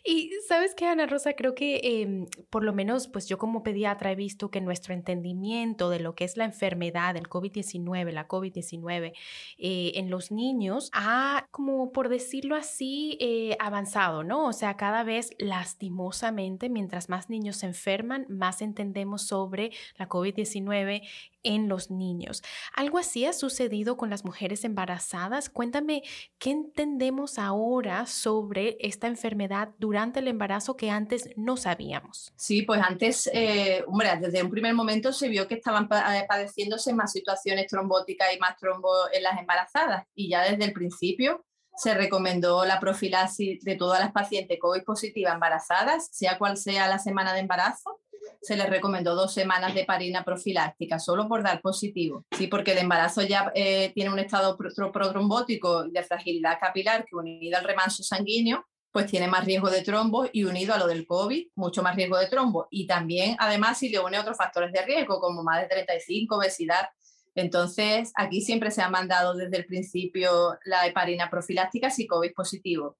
Y 0.05 0.31
sabes 0.47 0.75
qué, 0.75 0.87
Ana 0.87 1.07
Rosa, 1.07 1.33
creo 1.33 1.55
que 1.55 1.81
em, 1.83 2.27
por 2.51 2.63
lo 2.63 2.73
menos, 2.73 3.09
pues 3.09 3.29
yo 3.29 3.39
como 3.39 3.63
pediatra 3.63 4.13
he 4.13 4.17
visto 4.17 4.51
que 4.51 4.61
nuestro 4.61 4.95
entendimiento 4.95 5.91
de 5.91 6.01
lo 6.01 6.15
que 6.15 6.25
es 6.25 6.37
la 6.37 6.45
enfermedad, 6.45 7.17
el 7.17 7.29
COVID-19, 7.29 8.13
la 8.13 8.29
COVID-19 8.29 9.13
eh, 9.59 9.93
en 9.95 10.11
los 10.11 10.31
niños 10.31 10.91
ha, 10.93 11.49
como 11.51 11.93
por 11.93 12.09
decirlo 12.09 12.55
así, 12.55 13.19
eh, 13.21 13.57
avanzado, 13.59 14.23
¿no? 14.23 14.47
O 14.47 14.53
sea, 14.53 14.77
cada 14.77 15.03
vez 15.03 15.31
lastimosamente, 15.39 16.69
mientras 16.69 17.09
más 17.09 17.29
niños 17.31 17.57
se 17.57 17.67
enferman, 17.67 17.96
más 18.05 18.63
entendemos 18.63 19.23
sobre 19.23 19.73
la 19.97 20.09
COVID-19 20.09 21.03
en 21.43 21.69
los 21.69 21.91
niños. 21.91 22.43
¿Algo 22.75 22.99
así 22.99 23.25
ha 23.25 23.33
sucedido 23.33 23.97
con 23.97 24.11
las 24.11 24.25
mujeres 24.25 24.65
embarazadas? 24.65 25.49
Cuéntame, 25.49 26.03
¿qué 26.39 26.51
entendemos 26.51 27.39
ahora 27.39 28.07
sobre 28.07 28.77
esta 28.81 29.07
enfermedad 29.07 29.71
durante 29.79 30.21
el 30.21 30.29
embarazo 30.29 30.77
que 30.77 30.91
antes 30.91 31.31
no 31.37 31.57
sabíamos? 31.57 32.33
Sí, 32.37 32.63
pues 32.63 32.81
antes, 32.83 33.31
eh, 33.33 33.85
hombre, 33.87 34.11
desde 34.21 34.43
un 34.43 34.51
primer 34.51 34.75
momento 34.75 35.13
se 35.13 35.29
vio 35.29 35.47
que 35.47 35.55
estaban 35.55 35.85
eh, 35.85 36.25
padeciéndose 36.29 36.93
más 36.93 37.13
situaciones 37.13 37.69
trombóticas 37.69 38.35
y 38.35 38.39
más 38.39 38.57
trombo 38.57 38.91
en 39.13 39.23
las 39.23 39.39
embarazadas 39.39 40.07
y 40.15 40.29
ya 40.29 40.43
desde 40.43 40.65
el 40.65 40.73
principio 40.73 41.45
se 41.77 41.95
recomendó 41.95 42.65
la 42.65 42.81
profilaxis 42.81 43.63
de 43.63 43.77
todas 43.77 44.01
las 44.01 44.13
pacientes 44.13 44.59
COVID 44.61 44.83
positivas 44.83 45.35
embarazadas, 45.35 46.09
sea 46.11 46.39
cual 46.39 46.57
sea 46.57 46.89
la 46.89 46.99
semana 46.99 47.35
de 47.35 47.41
embarazo. 47.41 48.01
Se 48.41 48.57
les 48.57 48.69
recomendó 48.69 49.15
dos 49.15 49.33
semanas 49.33 49.75
de 49.75 49.85
parina 49.85 50.25
profiláctica, 50.25 50.99
solo 50.99 51.29
por 51.29 51.43
dar 51.43 51.61
positivo. 51.61 52.25
Sí, 52.37 52.47
porque 52.47 52.73
el 52.73 52.79
embarazo 52.79 53.23
ya 53.23 53.53
eh, 53.55 53.93
tiene 53.95 54.11
un 54.11 54.19
estado 54.19 54.57
protrombótico 54.57 55.85
de 55.85 56.03
fragilidad 56.03 56.59
capilar 56.59 57.05
que 57.05 57.17
unido 57.17 57.59
al 57.59 57.65
remanso 57.65 58.03
sanguíneo, 58.03 58.65
pues 58.91 59.11
tiene 59.11 59.29
más 59.29 59.45
riesgo 59.45 59.69
de 59.69 59.83
trombo 59.83 60.27
y 60.33 60.45
unido 60.45 60.73
a 60.73 60.79
lo 60.79 60.87
del 60.87 61.07
COVID, 61.07 61.49
mucho 61.57 61.83
más 61.83 61.95
riesgo 61.95 62.17
de 62.17 62.29
trombo. 62.29 62.67
Y 62.71 62.87
también, 62.87 63.37
además, 63.39 63.79
si 63.79 63.91
le 63.91 64.01
une 64.01 64.19
otros 64.19 64.39
factores 64.39 64.73
de 64.73 64.83
riesgo, 64.83 65.21
como 65.21 65.43
más 65.43 65.61
de 65.61 65.69
35, 65.69 66.37
obesidad, 66.37 66.89
entonces, 67.37 68.13
aquí 68.15 68.41
siempre 68.41 68.71
se 68.71 68.81
ha 68.81 68.89
mandado 68.89 69.35
desde 69.35 69.59
el 69.59 69.67
principio 69.67 70.59
la 70.65 70.87
heparina 70.87 71.29
profiláctica 71.29 71.91
si 71.91 72.07
COVID 72.07 72.33
positivo, 72.33 72.97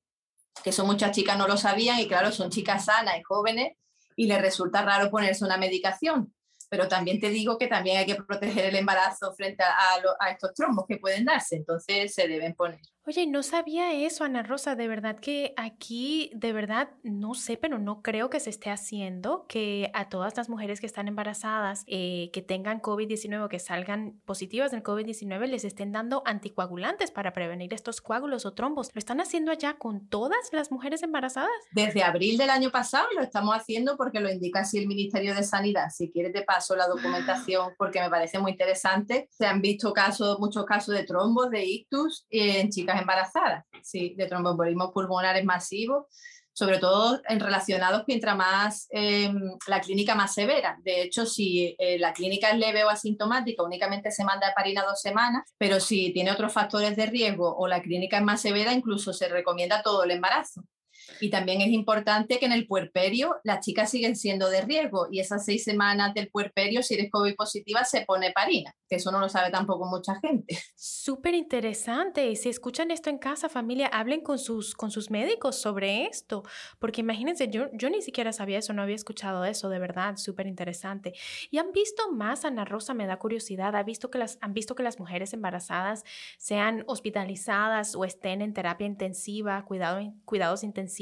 que 0.63 0.73
son 0.73 0.87
muchas 0.87 1.13
chicas 1.13 1.39
no 1.39 1.49
lo 1.49 1.57
sabían 1.57 1.99
y 2.01 2.07
claro, 2.07 2.31
son 2.31 2.51
chicas 2.51 2.85
sanas 2.85 3.19
y 3.19 3.23
jóvenes 3.23 3.73
y 4.15 4.27
les 4.27 4.41
resulta 4.41 4.83
raro 4.83 5.11
ponerse 5.11 5.45
una 5.45 5.57
medicación. 5.57 6.35
Pero 6.69 6.87
también 6.87 7.19
te 7.19 7.31
digo 7.31 7.57
que 7.59 7.67
también 7.67 7.97
hay 7.97 8.07
que 8.07 8.17
proteger 8.17 8.67
el 8.67 8.77
embarazo 8.77 9.33
frente 9.33 9.63
a, 9.63 10.31
estos 10.31 10.53
trombos 10.53 10.85
que 10.87 10.99
pueden 10.99 11.25
darse, 11.25 11.57
entonces 11.57 12.13
se 12.13 12.29
deben 12.29 12.55
poner. 12.55 12.81
Oye, 13.09 13.25
no 13.29 13.45
sabía 13.45 13.93
eso, 13.93 14.25
Ana 14.25 14.43
Rosa. 14.43 14.75
De 14.75 14.89
verdad 14.89 15.21
que 15.21 15.55
aquí, 15.57 16.29
de 16.35 16.53
verdad, 16.53 16.89
no 17.05 17.35
sé, 17.35 17.57
pero 17.57 17.79
no 17.79 18.03
creo 18.03 18.31
que 18.31 18.41
se 18.41 18.51
esté 18.51 18.69
haciendo 18.69 19.47
que 19.47 19.93
a 19.95 20.09
todas 20.09 20.37
las 20.37 20.49
mujeres 20.49 20.81
que 20.81 20.87
están 20.87 21.07
embarazadas, 21.07 21.85
eh, 21.87 22.31
que 22.33 22.43
tengan 22.43 22.83
COVID-19 22.83 23.45
o 23.45 23.49
que 23.49 23.61
salgan 23.61 24.21
positivas 24.25 24.73
del 24.73 24.83
COVID-19, 24.83 25.47
les 25.47 25.65
estén 25.65 25.93
dando 25.93 26.25
anticoagulantes 26.27 27.13
para 27.13 27.33
prevenir 27.33 27.73
estos 27.75 28.01
coágulos 28.01 28.45
o 28.45 28.55
trombos. 28.55 28.91
¿Lo 28.93 28.99
están 28.99 29.21
haciendo 29.21 29.53
allá 29.53 29.75
con 29.75 30.09
todas 30.09 30.49
las 30.51 30.73
mujeres 30.73 31.05
embarazadas? 31.05 31.49
Desde 31.71 32.03
abril 32.03 32.37
del 32.37 32.51
año 32.51 32.73
pasado 32.73 33.07
lo 33.15 33.23
estamos 33.23 33.55
haciendo 33.55 33.97
porque 33.97 34.19
lo 34.19 34.33
indica 34.33 34.63
así 34.63 34.79
el 34.79 34.89
Ministerio 34.89 35.33
de 35.33 35.45
Sanidad. 35.45 35.91
Si 35.95 36.11
quieres 36.11 36.33
te 36.33 36.43
paso 36.43 36.75
la 36.75 36.89
documentación 36.89 37.73
porque 37.79 38.01
me 38.01 38.11
parece 38.11 38.41
muy 38.41 38.51
interesante. 38.51 39.29
Se 39.31 39.47
han 39.47 39.63
visto 39.63 39.93
casos, 39.93 40.41
muchos 40.41 40.65
casos 40.65 40.93
de 40.93 41.05
trombos, 41.05 41.51
de 41.51 41.65
ictus 41.65 42.27
en 42.31 42.69
chicas 42.71 42.96
embarazadas, 43.01 43.65
sí, 43.83 44.15
de 44.17 44.27
tromboembolismo 44.27 44.93
pulmonares 44.93 45.45
masivos, 45.45 46.07
sobre 46.57 46.79
todo 46.79 47.21
en 47.29 47.39
relacionados 47.39 48.05
mientras 48.07 48.35
más 48.35 48.87
em, 48.91 49.59
la 49.67 49.81
clínica 49.81 50.15
más 50.15 50.33
severa. 50.33 50.79
De 50.83 51.03
hecho, 51.03 51.27
si 51.27 51.77
eh, 51.79 51.99
la 51.99 52.15
clínica 52.15 52.49
es 52.49 52.59
leve 52.59 52.83
o 52.83 52.89
asintomática, 52.89 53.63
únicamente 53.63 54.11
se 54.11 54.25
manda 54.25 54.49
a 54.49 54.55
parina 54.55 54.83
dos 54.83 55.03
semanas, 55.03 55.43
pero 55.59 55.81
si 55.81 56.13
tiene 56.15 56.33
otros 56.33 56.55
factores 56.55 56.97
de 56.97 57.07
riesgo 57.07 57.55
o 57.55 57.69
la 57.69 57.83
clínica 57.83 58.17
es 58.17 58.23
más 58.23 58.41
severa, 58.41 58.73
incluso 58.73 59.13
se 59.13 59.29
recomienda 59.29 59.83
todo 59.83 60.05
el 60.05 60.13
embarazo. 60.13 60.63
Y 61.21 61.31
también 61.31 61.61
es 61.61 61.69
importante 61.69 62.39
que 62.39 62.47
en 62.47 62.53
el 62.53 62.67
puerperio 62.67 63.37
las 63.45 63.65
chicas 63.65 63.91
siguen 63.91 64.17
siendo 64.17 64.49
de 64.49 64.63
riesgo 64.63 65.09
y 65.11 65.21
esas 65.21 65.45
seis 65.45 65.65
semanas 65.65 66.15
del 66.15 66.29
puerperio, 66.29 66.83
si 66.83 66.95
eres 66.95 67.11
COVID 67.11 67.35
positiva, 67.37 67.85
se 67.85 68.03
pone 68.03 68.33
parina, 68.33 68.75
que 68.89 68.97
eso 68.97 69.11
no 69.13 69.21
lo 69.21 69.29
sabe 69.29 69.51
tampoco 69.51 69.87
mucha 69.87 70.19
gente. 70.21 70.59
Súper 70.75 71.35
interesante. 71.35 72.29
Y 72.29 72.37
si 72.37 72.49
escuchan 72.49 72.91
esto 72.91 73.11
en 73.11 73.19
casa, 73.19 73.49
familia, 73.49 73.87
hablen 73.87 74.21
con 74.21 74.39
sus, 74.39 74.75
con 74.75 74.91
sus 74.91 75.11
médicos 75.11 75.57
sobre 75.57 76.07
esto, 76.07 76.43
porque 76.79 77.01
imagínense, 77.01 77.49
yo, 77.49 77.67
yo 77.73 77.91
ni 77.91 78.03
siquiera 78.03 78.33
sabía 78.33 78.59
eso, 78.59 78.73
no 78.73 78.83
había 78.83 78.97
escuchado 78.97 79.45
eso, 79.45 79.69
de 79.69 79.79
verdad, 79.79 80.17
súper 80.17 80.47
interesante. 80.47 81.15
Y 81.51 81.59
han 81.59 81.73
visto 81.73 82.11
más, 82.13 82.45
Ana 82.45 82.65
Rosa, 82.65 82.95
me 82.95 83.07
da 83.07 83.19
curiosidad, 83.19 83.75
¿Ha 83.77 83.83
visto 83.83 84.11
que 84.11 84.19
las, 84.19 84.39
han 84.41 84.55
visto 84.55 84.75
que 84.75 84.83
las 84.83 84.99
mujeres 84.99 85.33
embarazadas 85.33 86.05
sean 86.39 86.85
hospitalizadas 86.87 87.95
o 87.95 88.05
estén 88.05 88.43
en 88.43 88.53
terapia 88.55 88.87
intensiva, 88.87 89.65
cuidado, 89.65 90.01
cuidados 90.25 90.65
intensivos 90.65 90.96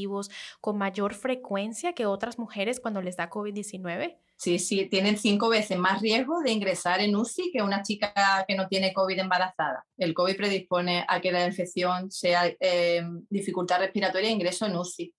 con 0.61 0.79
mayor 0.79 1.15
frecuencia 1.15 1.93
que 1.93 2.07
otras 2.07 2.39
mujeres 2.39 2.81
cuando 2.81 3.01
les 3.01 3.17
da 3.17 3.31
COVID-19? 3.31 4.17
Sí, 4.37 4.59
sí, 4.59 4.87
tienen 4.87 5.17
cinco 5.17 5.49
veces 5.49 5.79
más 5.79 6.03
riesgo 6.03 6.41
de 6.41 6.51
ingresar 6.51 7.01
en 7.01 7.15
UCI 7.15 7.53
que 7.53 7.63
una 7.63 7.83
chica 7.83 8.45
que 8.47 8.57
no 8.57 8.67
tiene 8.69 8.93
COVID 8.93 9.19
embarazada. 9.21 9.87
El 9.97 10.13
COVID 10.13 10.37
predispone 10.37 11.05
a 11.09 11.21
que 11.21 11.33
la 11.33 11.47
infección 11.47 12.11
sea 12.11 12.53
eh, 12.61 13.03
dificultad 13.31 13.79
respiratoria 13.79 14.29
e 14.29 14.33
ingreso 14.33 14.67
en 14.67 14.77
UCI. 14.77 15.15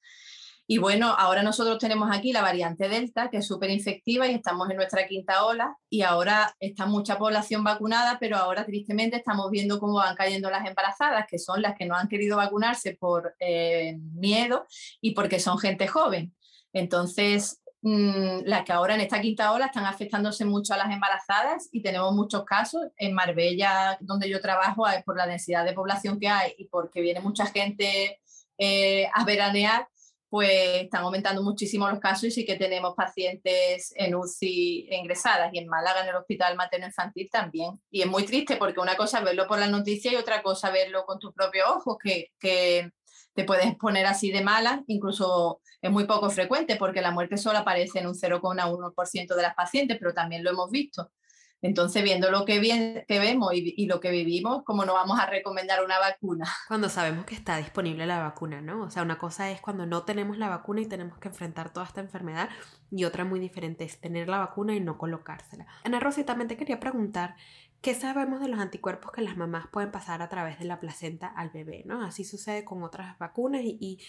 Y 0.67 0.79
bueno, 0.79 1.13
ahora 1.15 1.43
nosotros 1.43 1.77
tenemos 1.77 2.09
aquí 2.11 2.33
la 2.33 2.41
variante 2.41 2.89
Delta, 2.89 3.29
que 3.29 3.37
es 3.37 3.47
súper 3.47 3.69
infectiva 3.69 4.27
y 4.27 4.33
estamos 4.33 4.67
en 4.69 4.77
nuestra 4.77 5.05
quinta 5.07 5.45
ola 5.45 5.77
y 5.91 6.01
ahora 6.01 6.55
está 6.59 6.87
mucha 6.87 7.19
población 7.19 7.63
vacunada, 7.63 8.17
pero 8.19 8.37
ahora 8.37 8.65
tristemente 8.65 9.17
estamos 9.17 9.51
viendo 9.51 9.79
cómo 9.79 9.95
van 9.95 10.15
cayendo 10.15 10.49
las 10.49 10.65
embarazadas, 10.67 11.27
que 11.29 11.37
son 11.37 11.61
las 11.61 11.77
que 11.77 11.85
no 11.85 11.95
han 11.95 12.07
querido 12.07 12.37
vacunarse 12.37 12.97
por 12.99 13.35
eh, 13.39 13.95
miedo 14.13 14.65
y 15.01 15.11
porque 15.13 15.39
son 15.39 15.59
gente 15.59 15.87
joven. 15.87 16.33
Entonces, 16.73 17.61
mm, 17.83 18.39
las 18.45 18.63
que 18.65 18.73
ahora 18.73 18.95
en 18.95 19.01
esta 19.01 19.21
quinta 19.21 19.51
ola 19.51 19.67
están 19.67 19.85
afectándose 19.85 20.45
mucho 20.45 20.73
a 20.73 20.77
las 20.77 20.91
embarazadas 20.91 21.69
y 21.71 21.83
tenemos 21.83 22.11
muchos 22.13 22.43
casos. 22.43 22.87
En 22.97 23.13
Marbella, 23.13 23.99
donde 24.01 24.27
yo 24.29 24.41
trabajo, 24.41 24.85
por 25.05 25.15
la 25.15 25.27
densidad 25.27 25.63
de 25.63 25.73
población 25.73 26.19
que 26.19 26.27
hay 26.27 26.53
y 26.57 26.65
porque 26.65 27.01
viene 27.01 27.19
mucha 27.19 27.45
gente 27.45 28.19
eh, 28.57 29.07
a 29.13 29.25
veranear, 29.25 29.87
pues 30.35 30.83
están 30.83 31.03
aumentando 31.03 31.41
muchísimo 31.41 31.87
los 31.87 32.01
casos 32.01 32.25
y 32.25 32.31
sí 32.31 32.45
que 32.45 32.57
tenemos 32.57 32.93
pacientes 32.93 33.93
en 33.95 34.15
UCI 34.15 34.89
ingresadas 34.91 35.49
y 35.53 35.59
en 35.59 35.69
Málaga, 35.69 36.01
en 36.01 36.09
el 36.09 36.15
Hospital 36.15 36.57
Materno 36.57 36.87
Infantil 36.87 37.29
también. 37.31 37.79
Y 37.89 38.01
es 38.01 38.07
muy 38.07 38.25
triste 38.25 38.57
porque 38.57 38.81
una 38.81 38.97
cosa 38.97 39.19
es 39.19 39.23
verlo 39.23 39.47
por 39.47 39.59
la 39.59 39.67
noticia 39.67 40.11
y 40.11 40.17
otra 40.17 40.43
cosa 40.43 40.71
verlo 40.71 41.05
con 41.05 41.19
tus 41.19 41.31
propios 41.31 41.69
ojos, 41.69 41.95
que, 42.03 42.33
que 42.37 42.91
te 43.33 43.45
puedes 43.45 43.77
poner 43.77 44.07
así 44.07 44.29
de 44.29 44.41
mala, 44.41 44.83
incluso 44.87 45.61
es 45.81 45.89
muy 45.89 46.03
poco 46.03 46.29
frecuente 46.29 46.75
porque 46.75 47.01
la 47.01 47.11
muerte 47.11 47.37
solo 47.37 47.59
aparece 47.59 47.99
en 47.99 48.07
un 48.07 48.13
0,1% 48.13 49.35
de 49.35 49.41
las 49.41 49.55
pacientes, 49.55 49.95
pero 49.97 50.13
también 50.13 50.43
lo 50.43 50.49
hemos 50.49 50.69
visto. 50.69 51.13
Entonces, 51.61 52.03
viendo 52.03 52.29
lo 52.29 52.45
que, 52.45 52.59
vemos 53.07 53.51
y, 53.53 53.85
lo 53.87 53.99
que 53.99 54.11
vivimos, 54.11 54.63
¿cómo 54.63 54.85
no 54.85 54.93
vamos 54.93 55.19
a 55.19 55.25
recomendar 55.25 55.83
una 55.83 55.97
vacuna? 55.97 56.45
Cuando 56.67 56.89
sabemos 56.89 57.25
que 57.25 57.33
está 57.33 57.57
disponible 57.57 58.05
la 58.05 58.19
vacuna, 58.19 58.61
¿no? 58.61 58.83
O 58.83 58.89
sea, 58.91 59.01
una 59.01 59.17
cosa 59.17 59.49
es 59.49 59.61
cuando 59.61 59.85
no 59.85 60.03
tenemos 60.03 60.37
la 60.37 60.49
vacuna 60.49 60.81
y 60.81 60.85
tenemos 60.85 61.17
que 61.17 61.29
enfrentar 61.29 61.73
toda 61.73 61.85
esta 61.85 62.01
enfermedad 62.01 62.49
y 62.91 63.05
otra 63.05 63.25
muy 63.25 63.39
diferente 63.39 63.83
es 63.83 63.99
tener 63.99 64.29
la 64.29 64.37
vacuna 64.39 64.75
y 64.75 64.79
no 64.79 64.97
colocársela. 64.97 65.65
Ana 65.83 65.99
Rosy, 65.99 66.23
también 66.23 66.47
te 66.47 66.57
quería 66.57 66.79
preguntar, 66.79 67.35
¿qué 67.81 67.95
sabemos 67.95 68.41
de 68.41 68.47
los 68.47 68.59
anticuerpos 68.59 69.11
que 69.11 69.21
las 69.21 69.37
mamás 69.37 69.67
pueden 69.71 69.91
pasar 69.91 70.21
a 70.21 70.29
través 70.29 70.59
de 70.59 70.65
la 70.65 70.79
placenta 70.79 71.27
al 71.27 71.49
bebé, 71.49 71.83
¿no? 71.85 72.05
Así 72.05 72.23
sucede 72.23 72.63
con 72.63 72.83
otras 72.83 73.17
vacunas 73.17 73.61
y, 73.63 73.99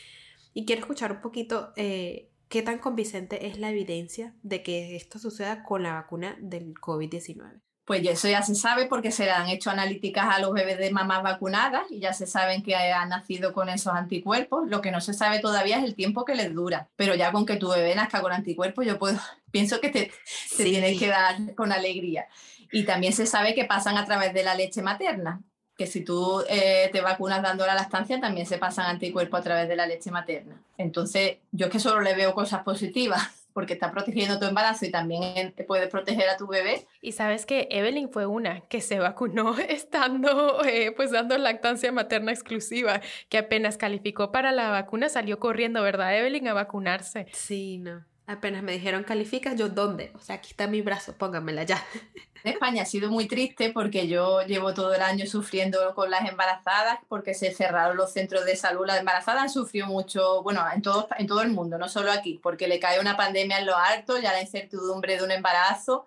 y, 0.53 0.65
quiero 0.67 0.81
escuchar 0.81 1.13
un 1.13 1.21
poquito... 1.21 1.73
Eh, 1.77 2.31
¿Qué 2.49 2.63
tan 2.63 2.79
convincente 2.79 3.49
es 3.49 3.59
la 3.59 3.71
evidencia 3.71 4.35
de 4.43 4.63
que 4.63 4.95
esto 4.95 5.19
suceda 5.19 5.65
con 5.65 5.83
la 5.83 5.95
vacuna 5.95 6.37
del 6.41 6.75
COVID-19? 6.75 7.61
Pues 7.85 8.05
eso 8.05 8.29
ya 8.29 8.43
se 8.43 8.55
sabe 8.55 8.87
porque 8.87 9.13
se 9.13 9.31
han 9.31 9.49
hecho 9.49 9.71
analíticas 9.71 10.27
a 10.29 10.41
los 10.41 10.53
bebés 10.53 10.79
de 10.79 10.91
mamás 10.91 11.23
vacunadas 11.23 11.85
y 11.91 12.01
ya 12.01 12.13
se 12.13 12.27
saben 12.27 12.63
que 12.63 12.75
han 12.75 13.09
nacido 13.09 13.53
con 13.53 13.69
esos 13.69 13.95
anticuerpos. 13.95 14.69
Lo 14.69 14.81
que 14.81 14.91
no 14.91 15.01
se 15.01 15.15
sabe 15.15 15.39
todavía 15.39 15.79
es 15.79 15.85
el 15.85 15.95
tiempo 15.95 16.25
que 16.25 16.35
les 16.35 16.53
dura. 16.53 16.89
Pero 16.97 17.15
ya 17.15 17.31
con 17.31 17.47
que 17.47 17.57
tu 17.57 17.69
bebé 17.69 17.95
nazca 17.95 18.23
con 18.23 18.33
anticuerpos, 18.33 18.87
yo 18.87 18.99
puedo, 18.99 19.19
pienso 19.53 19.81
que 19.81 19.91
te, 19.91 20.13
te 20.57 20.65
tienes 20.65 20.99
que 20.99 21.09
dar 21.09 21.55
con 21.55 21.73
alegría. 21.73 22.27
Y 22.73 22.85
también 22.85 23.13
se 23.13 23.27
sabe 23.27 23.55
que 23.55 23.65
pasan 23.65 23.97
a 23.97 24.05
través 24.05 24.35
de 24.35 24.43
la 24.43 24.57
leche 24.57 24.83
materna 24.83 25.43
que 25.77 25.87
si 25.87 26.03
tú 26.03 26.43
eh, 26.49 26.89
te 26.93 27.01
vacunas 27.01 27.43
dando 27.43 27.67
la 27.67 27.75
lactancia, 27.75 28.21
también 28.21 28.47
se 28.47 28.59
pasan 28.59 28.87
anticuerpos 28.87 29.41
a 29.41 29.43
través 29.43 29.69
de 29.69 29.77
la 29.77 29.87
leche 29.87 30.11
materna. 30.11 30.63
Entonces, 30.79 31.39
yo 31.53 31.67
es 31.67 31.73
que 31.73 31.81
solo 31.81 32.01
le 32.01 32.15
veo 32.15 32.35
cosas 32.35 32.63
positivas, 32.63 33.47
porque 33.53 33.75
está 33.75 33.91
protegiendo 33.91 34.39
tu 34.39 34.47
embarazo 34.47 34.85
y 34.85 34.91
también 34.91 35.53
te 35.53 35.65
puedes 35.65 35.89
proteger 35.89 36.29
a 36.29 36.37
tu 36.37 36.47
bebé. 36.47 36.87
Y 37.01 37.13
sabes 37.13 37.47
que 37.47 37.69
Evelyn 37.71 38.11
fue 38.11 38.27
una 38.27 38.61
que 38.63 38.81
se 38.81 38.99
vacunó 38.99 39.57
estando 39.69 40.65
eh, 40.65 40.93
pues 40.93 41.11
dando 41.11 41.37
lactancia 41.39 41.93
materna 41.93 42.33
exclusiva, 42.33 43.01
que 43.29 43.39
apenas 43.39 43.77
calificó 43.77 44.33
para 44.33 44.53
la 44.53 44.71
vacuna 44.71 45.09
salió 45.09 45.39
corriendo, 45.39 45.83
¿verdad 45.83 46.19
Evelyn? 46.19 46.49
A 46.49 46.55
vacunarse. 46.55 47.27
Sí, 47.33 47.79
no. 47.79 48.05
Apenas 48.29 48.63
me 48.65 48.73
dijeron 48.73 49.05
calificas, 49.05 49.57
yo 49.57 49.69
¿dónde? 49.69 50.11
O 50.15 50.21
sea, 50.21 50.37
aquí 50.37 50.51
está 50.51 50.67
mi 50.67 50.83
brazo, 50.83 51.15
póngamela 51.15 51.63
ya. 51.63 51.83
En 52.45 52.53
España 52.53 52.83
ha 52.83 52.87
sido 52.87 53.11
muy 53.11 53.27
triste 53.27 53.73
porque 53.73 54.07
yo 54.07 54.43
llevo 54.43 54.73
todo 54.73 54.95
el 54.95 55.03
año 55.03 55.27
sufriendo 55.27 55.93
con 55.97 56.13
las 56.13 56.29
embarazadas 56.29 57.01
porque 57.09 57.35
se 57.35 57.53
cerraron 57.53 57.97
los 57.97 58.13
centros 58.13 58.45
de 58.45 58.55
salud. 58.55 58.87
Las 58.87 59.01
embarazadas 59.01 59.43
han 59.43 59.51
sufrido 59.51 59.89
mucho, 59.89 60.45
bueno, 60.45 60.65
en 60.73 60.81
todo, 60.81 61.09
en 61.19 61.27
todo 61.27 61.43
el 61.43 61.51
mundo, 61.51 61.77
no 61.77 61.89
solo 61.89 62.13
aquí, 62.13 62.39
porque 62.41 62.69
le 62.69 62.79
cae 62.79 63.01
una 63.01 63.17
pandemia 63.17 63.59
en 63.59 63.67
lo 63.67 63.77
alto, 63.77 64.19
ya 64.19 64.33
la 64.33 64.43
incertidumbre 64.43 65.17
de 65.17 65.25
un 65.25 65.33
embarazo, 65.33 66.07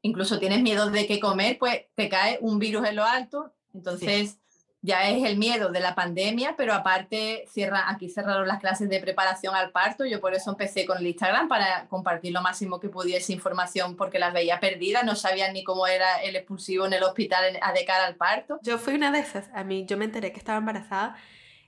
incluso 0.00 0.38
tienes 0.38 0.62
miedo 0.62 0.88
de 0.90 1.08
qué 1.08 1.18
comer, 1.18 1.58
pues 1.58 1.86
te 1.96 2.08
cae 2.08 2.38
un 2.40 2.60
virus 2.60 2.86
en 2.86 2.94
lo 2.94 3.04
alto. 3.04 3.52
Entonces 3.74 4.39
ya 4.82 5.10
es 5.10 5.24
el 5.24 5.36
miedo 5.36 5.70
de 5.70 5.80
la 5.80 5.94
pandemia, 5.94 6.54
pero 6.56 6.72
aparte 6.72 7.44
cierra, 7.48 7.90
aquí 7.90 8.08
cerraron 8.08 8.48
las 8.48 8.60
clases 8.60 8.88
de 8.88 8.98
preparación 8.98 9.54
al 9.54 9.70
parto. 9.70 10.06
Yo 10.06 10.20
por 10.20 10.34
eso 10.34 10.50
empecé 10.50 10.86
con 10.86 10.98
el 10.98 11.06
Instagram 11.06 11.48
para 11.48 11.86
compartir 11.88 12.32
lo 12.32 12.40
máximo 12.40 12.80
que 12.80 12.88
pudiese 12.88 13.32
información 13.32 13.96
porque 13.96 14.18
las 14.18 14.32
veía 14.32 14.58
perdidas, 14.58 15.04
no 15.04 15.16
sabían 15.16 15.52
ni 15.52 15.64
cómo 15.64 15.86
era 15.86 16.22
el 16.22 16.34
expulsivo 16.34 16.86
en 16.86 16.94
el 16.94 17.02
hospital 17.02 17.58
a 17.60 17.72
de 17.72 17.84
cara 17.84 18.06
al 18.06 18.16
parto. 18.16 18.58
Yo 18.62 18.78
fui 18.78 18.94
una 18.94 19.12
de 19.12 19.18
esas. 19.18 19.50
A 19.54 19.64
mí 19.64 19.84
yo 19.86 19.98
me 19.98 20.06
enteré 20.06 20.32
que 20.32 20.38
estaba 20.38 20.58
embarazada 20.58 21.16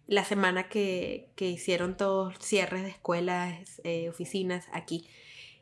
la 0.07 0.25
semana 0.25 0.69
que, 0.69 1.31
que 1.37 1.49
hicieron 1.49 1.97
todos 1.97 2.35
cierres 2.39 2.83
de 2.83 2.91
escuelas, 2.91 3.81
eh, 3.85 4.09
oficinas 4.09 4.69
aquí. 4.73 5.07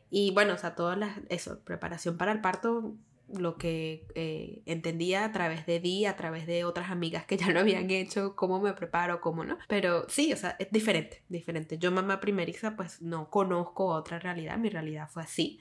Y 0.09 0.33
bueno, 0.33 0.55
o 0.55 0.59
sea, 0.59 0.75
todas 0.75 0.97
las, 0.99 1.19
eso, 1.29 1.61
preparación 1.65 2.17
para 2.17 2.33
el 2.33 2.41
parto, 2.41 2.95
lo 3.39 3.57
que 3.57 4.07
eh, 4.15 4.63
entendía 4.67 5.25
a 5.25 5.33
través 5.33 5.67
de 5.67 5.81
Di, 5.81 6.07
a 6.07 6.17
través 6.17 6.47
de 6.47 6.65
otras 6.65 6.91
amigas 6.91 7.25
que 7.27 7.37
ya 7.37 7.51
lo 7.51 7.61
habían 7.61 7.91
hecho, 7.91 8.35
cómo 8.37 8.61
me 8.61 8.73
preparo, 8.73 9.21
cómo 9.21 9.45
no. 9.45 9.59
Pero 9.69 10.09
sí, 10.09 10.33
o 10.33 10.37
sea, 10.37 10.57
es 10.59 10.71
diferente, 10.71 11.23
diferente. 11.29 11.79
Yo, 11.79 11.93
mamá 11.93 12.21
primeriza, 12.21 12.77
pues 12.77 13.01
no 13.03 13.31
conozco 13.31 13.87
otra 13.87 14.19
realidad, 14.19 14.59
mi 14.59 14.69
realidad 14.69 15.09
fue 15.09 15.23
así. 15.23 15.61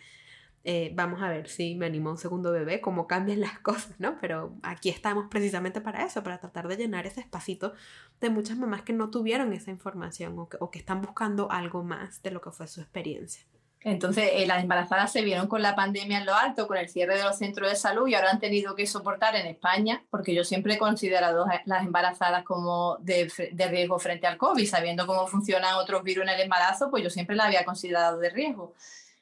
Eh, 0.66 0.92
vamos 0.94 1.22
a 1.22 1.30
ver 1.30 1.48
si 1.48 1.76
me 1.76 1.86
animo 1.86 2.10
a 2.10 2.12
un 2.14 2.18
segundo 2.18 2.52
bebé, 2.52 2.82
cómo 2.82 3.08
cambian 3.08 3.40
las 3.40 3.60
cosas, 3.62 4.00
¿no? 4.00 4.18
Pero 4.20 4.56
aquí 4.62 4.90
estamos 4.90 5.28
precisamente 5.30 5.82
para 5.82 6.06
eso, 6.06 6.24
para 6.24 6.40
tratar 6.40 6.68
de 6.68 6.78
llenar 6.78 7.06
ese 7.06 7.22
espacito 7.22 7.74
de 8.20 8.30
muchas 8.30 8.58
mamás 8.58 8.82
que 8.82 8.94
no 8.94 9.10
tuvieron 9.10 9.54
esa 9.54 9.72
información 9.72 10.38
o 10.38 10.50
que, 10.50 10.58
o 10.60 10.70
que 10.70 10.80
están 10.80 11.02
buscando 11.02 11.50
algo 11.52 11.84
más 11.84 12.22
de 12.22 12.32
lo 12.32 12.42
que 12.42 12.52
fue 12.52 12.68
su 12.68 12.82
experiencia. 12.82 13.46
Entonces, 13.82 14.32
eh, 14.34 14.46
las 14.46 14.62
embarazadas 14.62 15.10
se 15.12 15.22
vieron 15.22 15.48
con 15.48 15.62
la 15.62 15.74
pandemia 15.74 16.18
en 16.18 16.26
lo 16.26 16.34
alto, 16.36 16.68
con 16.68 16.76
el 16.76 16.90
cierre 16.90 17.18
de 17.18 17.24
los 17.24 17.38
centros 17.38 17.70
de 17.70 17.78
salud 17.78 18.08
y 18.10 18.16
ahora 18.16 18.32
han 18.32 18.40
tenido 18.40 18.76
que 18.76 18.86
soportar 18.86 19.38
en 19.38 19.48
España, 19.48 20.04
porque 20.10 20.36
yo 20.36 20.44
siempre 20.44 20.74
he 20.74 20.78
considerado 20.78 21.46
las 21.64 21.86
embarazadas 21.86 22.44
como 22.44 22.98
de, 23.00 23.32
riesgo 23.70 23.98
frente 23.98 24.28
al 24.28 24.38
COVID, 24.38 24.68
sabiendo 24.68 25.08
cómo 25.08 25.28
funcionan 25.28 25.76
otros 25.76 26.04
virus 26.04 26.24
en 26.24 26.30
el 26.30 26.42
embarazo, 26.42 26.90
pues 26.92 27.04
yo 27.04 27.10
siempre 27.10 27.38
la 27.38 27.46
había 27.46 27.64
considerado 27.64 28.20
de 28.20 28.30
riesgo. 28.30 28.74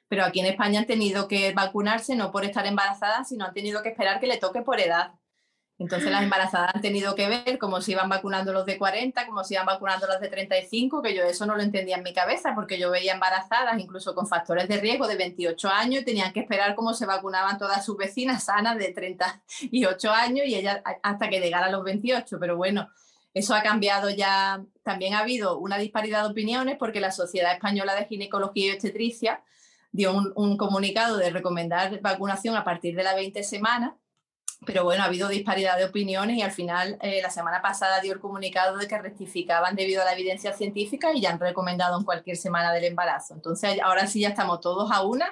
Pero 0.08 0.26
aquí 0.26 0.39
en 0.39 0.48
España 0.48 0.80
han 0.80 0.88
tenido 0.88 1.28
que 1.28 1.54
vacunarse 1.54 2.15
no 2.15 2.32
por 2.32 2.43
estar 2.43 2.65
embarazadas, 2.65 3.30
sino 3.30 3.46
han 3.46 3.54
tenido 3.54 3.84
que 3.84 3.89
esperar 3.89 4.20
que 4.20 4.28
le 4.28 4.38
toque 4.38 4.62
por 4.63 4.80
edad. 4.80 5.12
Entonces 5.80 6.10
las 6.12 6.24
embarazadas 6.24 6.74
han 6.74 6.82
tenido 6.82 7.13
que 7.13 7.30
ver 7.30 7.60
cómo 7.60 7.82
se 7.82 7.92
iban 7.92 8.10
vacunando 8.10 8.52
los 8.52 8.66
de 8.66 8.80
40, 8.80 9.28
cómo 9.28 9.44
se 9.44 9.54
iban 9.54 9.68
vacunando 9.68 10.08
los 10.08 10.20
de 10.20 10.28
35, 10.28 11.04
que 11.04 11.13
yo 11.13 11.24
eso 11.24 11.46
no 11.46 11.56
lo 11.56 11.62
entendía 11.62 11.98
en 11.98 12.04
mi 12.04 12.13
cabeza, 12.13 12.56
porque 12.56 12.80
yo 12.80 12.90
veía 12.90 13.13
embarazadas 13.13 13.80
incluso 13.80 14.16
con 14.16 14.28
factores 14.28 14.68
de 14.68 14.78
riesgo 14.78 15.08
de 15.08 15.18
28 15.18 15.70
años 15.70 16.02
y 16.02 16.06
tenían 16.06 16.34
que 16.34 16.40
esperar 16.40 16.74
cómo 16.74 16.96
se 16.96 17.06
vacunaban 17.06 17.60
todas 17.60 17.86
sus 17.86 17.96
vecinas 17.96 18.46
sanas 18.46 18.78
de 18.80 18.92
38 18.92 20.12
años 20.12 20.48
y 20.48 20.56
ellas 20.56 20.82
hasta 21.04 21.30
que 21.30 21.40
llegara 21.40 21.68
a 21.68 21.72
los 21.72 21.84
28. 21.84 22.40
Pero 22.40 22.58
bueno, 22.58 22.90
eso 23.36 23.54
ha 23.54 23.62
cambiado 23.62 24.10
ya. 24.10 24.63
También 24.82 25.13
ha 25.13 25.20
habido 25.20 25.60
una 25.60 25.78
disparidad 25.78 26.24
de 26.24 26.32
opiniones 26.32 26.78
porque 26.80 27.00
la 27.00 27.12
Sociedad 27.12 27.54
Española 27.54 27.94
de 27.94 28.06
Ginecología 28.06 28.66
y 28.66 28.72
Obstetricia 28.72 29.44
dio 29.92 30.12
un, 30.12 30.34
un 30.36 30.58
comunicado 30.58 31.18
de 31.18 31.30
recomendar 31.30 32.02
vacunación 32.02 32.56
a 32.56 32.63
partir 32.63 32.96
de 32.96 33.04
la 33.04 33.13
20 33.13 33.44
semana 33.44 33.96
pero 34.65 34.84
bueno, 34.84 35.04
ha 35.04 35.06
habido 35.06 35.30
disparidad 35.30 35.78
de 35.78 35.86
opiniones 35.86 36.38
y 36.38 36.41
al 36.41 36.52
final 36.52 36.98
eh, 37.02 37.22
la 37.22 37.30
semana 37.30 37.62
pasada 37.62 38.02
dio 38.02 38.13
el 38.13 38.20
comunicado 38.20 38.78
de 38.78 38.88
que 38.88 38.98
rectificaban 38.98 39.76
debido 39.76 40.02
a 40.02 40.06
la 40.06 40.13
evidencia 40.13 40.54
científica 40.54 41.13
y 41.13 41.22
ya 41.22 41.32
han 41.32 41.39
recomendado 41.39 41.98
en 41.98 42.04
cualquier 42.04 42.38
semana 42.38 42.74
del 42.74 42.86
embarazo. 42.86 43.34
Entonces 43.34 43.80
ahora 43.84 44.08
sí 44.08 44.22
ya 44.22 44.30
estamos 44.30 44.60
todos 44.60 44.91
a 44.91 45.04
una, 45.04 45.28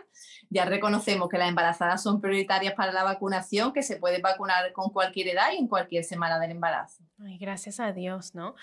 ya 0.50 0.66
reconocemos 0.66 1.28
que 1.28 1.38
las 1.38 1.50
embarazadas 1.50 2.04
son 2.04 2.22
prioritarias 2.22 2.76
para 2.76 2.92
la 2.92 3.04
vacunación, 3.04 3.74
que 3.74 3.84
se 3.84 3.98
puede 3.98 4.22
vacunar 4.22 4.72
con 4.74 4.90
cualquier 4.92 5.30
edad 5.30 5.52
y 5.54 5.58
en 5.58 5.68
cualquier 5.68 6.04
semana 6.04 6.40
del 6.40 6.52
embarazo. 6.52 7.04
Ay, 7.24 7.38
gracias 7.38 7.80
a 7.80 7.92
Dios, 7.92 8.36
¿no? 8.36 8.56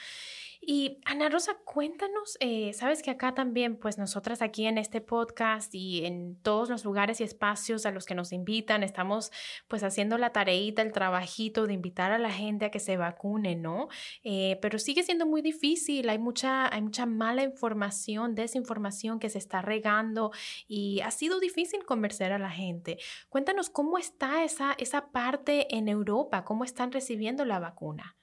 Y 0.64 1.00
Ana 1.04 1.28
Rosa, 1.28 1.56
cuéntanos, 1.64 2.36
eh, 2.38 2.72
sabes 2.72 3.02
que 3.02 3.10
acá 3.10 3.34
también, 3.34 3.76
pues 3.76 3.98
nosotras 3.98 4.42
aquí 4.42 4.66
en 4.66 4.78
este 4.78 5.00
podcast 5.00 5.74
y 5.74 6.06
en 6.06 6.36
todos 6.36 6.70
los 6.70 6.84
lugares 6.84 7.20
y 7.20 7.24
espacios 7.24 7.84
a 7.84 7.90
los 7.90 8.06
que 8.06 8.14
nos 8.14 8.30
invitan, 8.30 8.84
estamos 8.84 9.32
pues 9.66 9.82
haciendo 9.82 10.18
la 10.18 10.30
tareita, 10.30 10.80
el 10.82 10.92
trabajito 10.92 11.66
de 11.66 11.72
invitar 11.72 12.12
a 12.12 12.18
la 12.18 12.30
gente 12.30 12.66
a 12.66 12.70
que 12.70 12.78
se 12.78 12.96
vacune, 12.96 13.56
¿no? 13.56 13.88
Eh, 14.22 14.56
pero 14.62 14.78
sigue 14.78 15.02
siendo 15.02 15.26
muy 15.26 15.42
difícil, 15.42 16.08
hay 16.08 16.20
mucha, 16.20 16.72
hay 16.72 16.82
mucha 16.82 17.06
mala 17.06 17.42
información, 17.42 18.36
desinformación 18.36 19.18
que 19.18 19.30
se 19.30 19.38
está 19.38 19.62
regando 19.62 20.30
y 20.68 21.00
ha 21.00 21.10
sido 21.10 21.40
difícil 21.40 21.84
convencer 21.84 22.30
a 22.30 22.38
la 22.38 22.50
gente. 22.50 22.98
Cuéntanos 23.30 23.68
cómo 23.68 23.98
está 23.98 24.44
esa, 24.44 24.74
esa 24.78 25.10
parte 25.10 25.76
en 25.76 25.88
Europa, 25.88 26.44
cómo 26.44 26.62
están 26.62 26.92
recibiendo 26.92 27.44
la 27.44 27.58
vacuna. 27.58 28.16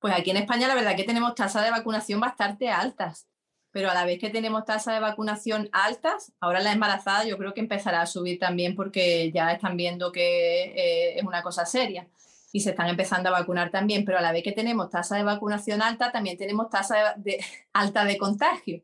Pues 0.00 0.14
aquí 0.14 0.30
en 0.30 0.38
España 0.38 0.66
la 0.66 0.74
verdad 0.74 0.96
que 0.96 1.04
tenemos 1.04 1.34
tasas 1.34 1.62
de 1.62 1.70
vacunación 1.70 2.20
bastante 2.20 2.70
altas, 2.70 3.28
pero 3.70 3.90
a 3.90 3.94
la 3.94 4.06
vez 4.06 4.18
que 4.18 4.30
tenemos 4.30 4.64
tasas 4.64 4.94
de 4.94 5.00
vacunación 5.00 5.68
altas, 5.72 6.32
ahora 6.40 6.60
la 6.60 6.72
embarazada 6.72 7.24
yo 7.24 7.36
creo 7.36 7.52
que 7.52 7.60
empezará 7.60 8.00
a 8.00 8.06
subir 8.06 8.38
también 8.38 8.74
porque 8.74 9.30
ya 9.30 9.52
están 9.52 9.76
viendo 9.76 10.10
que 10.10 10.64
eh, 10.64 11.18
es 11.18 11.22
una 11.22 11.42
cosa 11.42 11.66
seria 11.66 12.08
y 12.50 12.60
se 12.60 12.70
están 12.70 12.88
empezando 12.88 13.28
a 13.28 13.32
vacunar 13.32 13.70
también, 13.70 14.04
pero 14.04 14.18
a 14.18 14.22
la 14.22 14.32
vez 14.32 14.42
que 14.42 14.52
tenemos 14.52 14.90
tasa 14.90 15.16
de 15.16 15.22
vacunación 15.22 15.82
alta, 15.82 16.10
también 16.10 16.36
tenemos 16.36 16.70
tasa 16.70 17.14
de, 17.16 17.38
alta 17.74 18.04
de 18.04 18.18
contagio. 18.18 18.82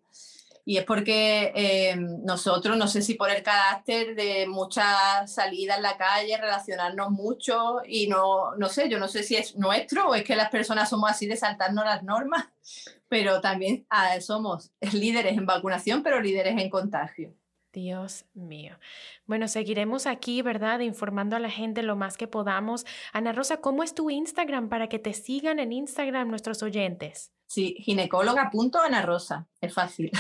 Y 0.69 0.79
es 0.79 0.85
porque 0.85 1.53
eh, 1.55 1.95
nosotros, 1.97 2.77
no 2.77 2.89
sé 2.89 3.01
si 3.01 3.15
por 3.15 3.31
el 3.31 3.45
carácter 3.45 4.17
de 4.17 4.49
mucha 4.49 5.25
salida 5.29 5.77
en 5.77 5.83
la 5.83 5.97
calle, 5.97 6.37
relacionarnos 6.37 7.13
mucho 7.13 7.83
y 7.87 8.09
no, 8.09 8.57
no 8.57 8.69
sé, 8.69 8.89
yo 8.89 8.99
no 8.99 9.07
sé 9.07 9.23
si 9.23 9.37
es 9.37 9.55
nuestro 9.55 10.09
o 10.09 10.15
es 10.17 10.25
que 10.25 10.35
las 10.35 10.51
personas 10.51 10.91
somos 10.91 11.09
así 11.09 11.29
de 11.29 11.37
saltarnos 11.37 11.85
las 11.85 12.03
normas, 12.03 12.49
pero 13.09 13.41
también 13.41 13.87
somos 14.21 14.73
líderes 14.93 15.39
en 15.39 15.47
vacunación, 15.47 16.03
pero 16.03 16.21
líderes 16.21 16.61
en 16.61 16.69
contagio. 16.69 17.33
Dios 17.73 18.25
mío. 18.35 18.77
Bueno, 19.27 19.47
seguiremos 19.47 20.07
aquí, 20.07 20.43
¿verdad? 20.43 20.81
Informando 20.81 21.37
a 21.37 21.39
la 21.39 21.51
gente 21.51 21.85
lo 21.85 21.95
más 21.95 22.17
que 22.17 22.27
podamos. 22.27 22.87
Ana 23.13 23.33
Rosa, 23.33 23.59
¿cómo 23.59 23.85
es 23.85 23.95
tu 23.95 24.11
Instagram 24.11 24.69
para 24.69 24.89
que 24.89 24.99
te 24.99 25.13
sigan 25.13 25.61
en 25.61 25.73
Instagram 25.73 26.29
nuestros 26.29 26.63
oyentes? 26.65 27.36
Sí, 27.47 27.77
ginecóloga.anarosa. 27.79 29.47
Es 29.61 29.73
fácil. 29.73 30.11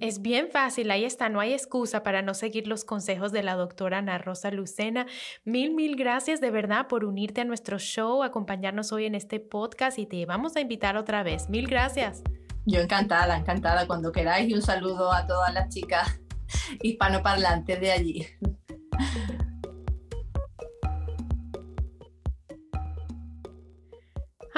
Es 0.00 0.22
bien 0.22 0.48
fácil, 0.50 0.90
ahí 0.90 1.04
está, 1.04 1.28
no 1.28 1.40
hay 1.40 1.52
excusa 1.52 2.02
para 2.02 2.22
no 2.22 2.32
seguir 2.32 2.66
los 2.66 2.84
consejos 2.84 3.32
de 3.32 3.42
la 3.42 3.54
doctora 3.54 3.98
Ana 3.98 4.18
Rosa 4.18 4.50
Lucena. 4.50 5.06
Mil, 5.44 5.74
mil 5.74 5.94
gracias 5.94 6.40
de 6.40 6.50
verdad 6.50 6.88
por 6.88 7.04
unirte 7.04 7.42
a 7.42 7.44
nuestro 7.44 7.78
show, 7.78 8.22
acompañarnos 8.22 8.92
hoy 8.92 9.04
en 9.04 9.14
este 9.14 9.40
podcast 9.40 9.98
y 9.98 10.06
te 10.06 10.24
vamos 10.24 10.56
a 10.56 10.60
invitar 10.60 10.96
otra 10.96 11.22
vez. 11.22 11.50
Mil 11.50 11.68
gracias. 11.68 12.22
Yo 12.64 12.80
encantada, 12.80 13.36
encantada 13.36 13.86
cuando 13.86 14.10
queráis 14.10 14.48
y 14.48 14.54
un 14.54 14.62
saludo 14.62 15.12
a 15.12 15.26
todas 15.26 15.52
las 15.52 15.68
chicas 15.68 16.20
hispanoparlantes 16.82 17.80
de 17.80 17.92
allí. 17.92 18.26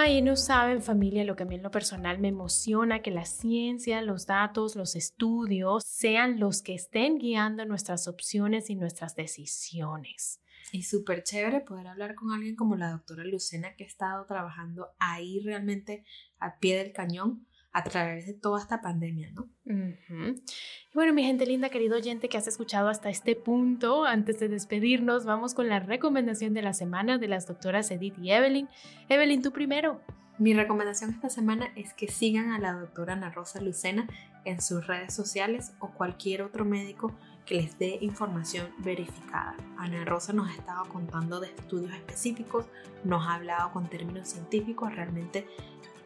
Ay, 0.05 0.21
no 0.21 0.35
saben 0.35 0.83
familia 0.83 1.23
lo 1.23 1.37
que 1.37 1.45
a 1.45 1.47
mí 1.47 1.55
en 1.55 1.63
lo 1.63 1.71
personal 1.71 2.19
me 2.19 2.27
emociona, 2.27 3.03
que 3.03 3.13
la 3.13 3.25
ciencia, 3.25 4.03
los 4.03 4.27
datos, 4.27 4.75
los 4.75 4.97
estudios 4.97 5.85
sean 5.87 6.41
los 6.41 6.61
que 6.61 6.75
estén 6.75 7.19
guiando 7.19 7.65
nuestras 7.67 8.09
opciones 8.09 8.69
y 8.69 8.75
nuestras 8.75 9.15
decisiones. 9.15 10.41
Y 10.73 10.83
súper 10.83 11.23
chévere 11.23 11.61
poder 11.61 11.87
hablar 11.87 12.17
con 12.17 12.33
alguien 12.33 12.57
como 12.57 12.75
la 12.75 12.91
doctora 12.91 13.23
Lucena 13.23 13.77
que 13.77 13.85
ha 13.85 13.87
estado 13.87 14.27
trabajando 14.27 14.89
ahí 14.99 15.39
realmente 15.39 16.05
al 16.41 16.59
pie 16.59 16.79
del 16.79 16.93
cañón 16.93 17.47
a 17.73 17.85
través 17.85 18.27
de 18.27 18.35
toda 18.35 18.61
esta 18.61 18.81
pandemia, 18.81 19.31
¿no? 19.33 19.49
Y 19.65 20.95
bueno, 20.95 21.15
mi 21.15 21.25
gente 21.25 21.47
linda, 21.47 21.71
querido 21.71 21.97
oyente 21.97 22.29
que 22.29 22.37
has 22.37 22.47
escuchado 22.47 22.89
hasta 22.89 23.09
este 23.09 23.35
punto, 23.35 24.05
antes 24.05 24.39
de 24.39 24.49
despedirnos, 24.49 25.25
vamos 25.25 25.55
con 25.55 25.69
la 25.69 25.81
recomendación 25.81 26.53
de 26.53 26.63
la 26.63 26.75
semana 26.75 27.17
de 27.19 27.29
las 27.29 27.47
doctoras 27.47 27.91
Edith 27.91 28.19
y 28.19 28.31
Evelyn. 28.31 28.69
Evelyn, 29.09 29.43
tú 29.43 29.53
primero. 29.53 30.01
Mi 30.39 30.55
recomendación 30.55 31.11
esta 31.11 31.31
semana 31.31 31.73
es 31.77 31.95
que 31.95 32.09
sigan 32.09 32.51
a 32.51 32.59
la 32.59 32.73
doctora 32.73 33.13
Ana 33.13 33.31
Rosa 33.31 33.61
Lucena 33.61 34.07
en 34.45 34.61
sus 34.61 34.87
redes 34.87 35.15
sociales 35.15 35.73
o 35.79 35.91
cualquier 35.91 36.43
otro 36.43 36.65
médico 36.65 37.15
que 37.47 37.55
les 37.55 37.79
dé 37.79 37.99
información 38.01 38.69
verificada. 38.79 39.57
Ana 39.77 40.05
Rosa 40.05 40.33
nos 40.33 40.49
ha 40.51 40.55
estado 40.55 40.85
contando 40.89 41.39
de 41.41 41.49
estudios 41.49 41.93
específicos, 41.93 42.67
nos 43.05 43.27
ha 43.27 43.35
hablado 43.35 43.73
con 43.73 43.89
términos 43.89 44.29
científicos, 44.29 44.95
realmente 44.95 45.47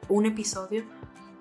un 0.08 0.26
episodio 0.26 0.84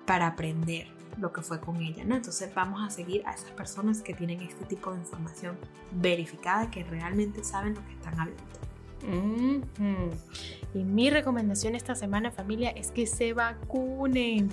para 0.06 0.28
aprender 0.28 0.88
lo 1.18 1.32
que 1.32 1.42
fue 1.42 1.60
con 1.60 1.76
ella, 1.76 2.04
¿no? 2.04 2.16
Entonces 2.16 2.54
vamos 2.54 2.86
a 2.86 2.90
seguir 2.90 3.26
a 3.26 3.32
esas 3.32 3.50
personas 3.50 4.02
que 4.02 4.14
tienen 4.14 4.40
este 4.40 4.64
tipo 4.66 4.92
de 4.92 4.98
información 4.98 5.56
verificada, 5.92 6.70
que 6.70 6.84
realmente 6.84 7.42
saben 7.42 7.74
lo 7.74 7.84
que 7.84 7.92
están 7.92 8.20
hablando. 8.20 8.42
Y 10.74 10.84
mi 10.84 11.10
recomendación 11.10 11.74
esta 11.74 11.94
semana 11.94 12.30
familia 12.30 12.70
es 12.70 12.90
que 12.90 13.06
se 13.06 13.32
vacunen 13.32 14.52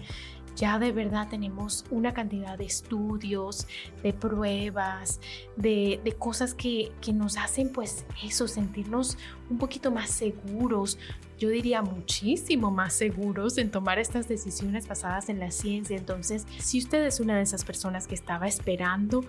ya 0.56 0.78
de 0.78 0.92
verdad 0.92 1.28
tenemos 1.30 1.86
una 1.90 2.14
cantidad 2.14 2.58
de 2.58 2.66
estudios, 2.66 3.68
de 4.04 4.14
pruebas, 4.14 5.20
de, 5.56 6.16
cosas 6.20 6.54
que, 6.54 6.92
que, 7.02 7.12
nos 7.12 7.38
hacen 7.38 7.72
pues 7.72 8.06
eso, 8.24 8.48
sentirnos 8.48 9.18
un 9.50 9.58
poquito 9.58 9.92
más 9.92 10.12
seguros, 10.12 10.98
yo 11.44 11.50
diría 11.50 11.82
muchísimo 11.82 12.72
más 12.72 12.94
seguros 12.94 13.58
en 13.58 13.70
tomar 13.70 14.00
estas 14.00 14.30
decisiones 14.30 14.88
basadas 14.88 15.28
en 15.28 15.40
la 15.40 15.52
ciencia. 15.52 15.98
Entonces, 15.98 16.48
si 16.58 16.80
usted 16.80 17.04
es 17.06 17.20
una 17.20 17.36
de 17.36 17.42
esas 17.42 17.66
personas 17.66 18.08
que 18.08 18.16
estaba 18.16 18.48
esperando, 18.48 19.26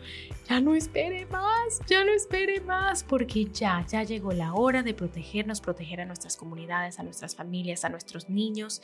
ya 0.48 0.60
no 0.60 0.76
espere 0.76 1.26
más, 1.26 1.80
ya 1.88 2.04
no 2.04 2.12
espere 2.12 2.60
más, 2.60 3.02
porque 3.02 3.46
ya, 3.46 3.84
ya 3.88 4.04
llegó 4.04 4.30
la 4.30 4.54
hora 4.54 4.84
de 4.84 4.94
protegernos, 4.94 5.60
proteger 5.60 6.02
a 6.02 6.04
nuestras 6.04 6.36
comunidades, 6.36 7.00
a 7.00 7.02
nuestras 7.02 7.34
familias, 7.34 7.84
a 7.84 7.88
nuestros 7.88 8.30
niños. 8.30 8.80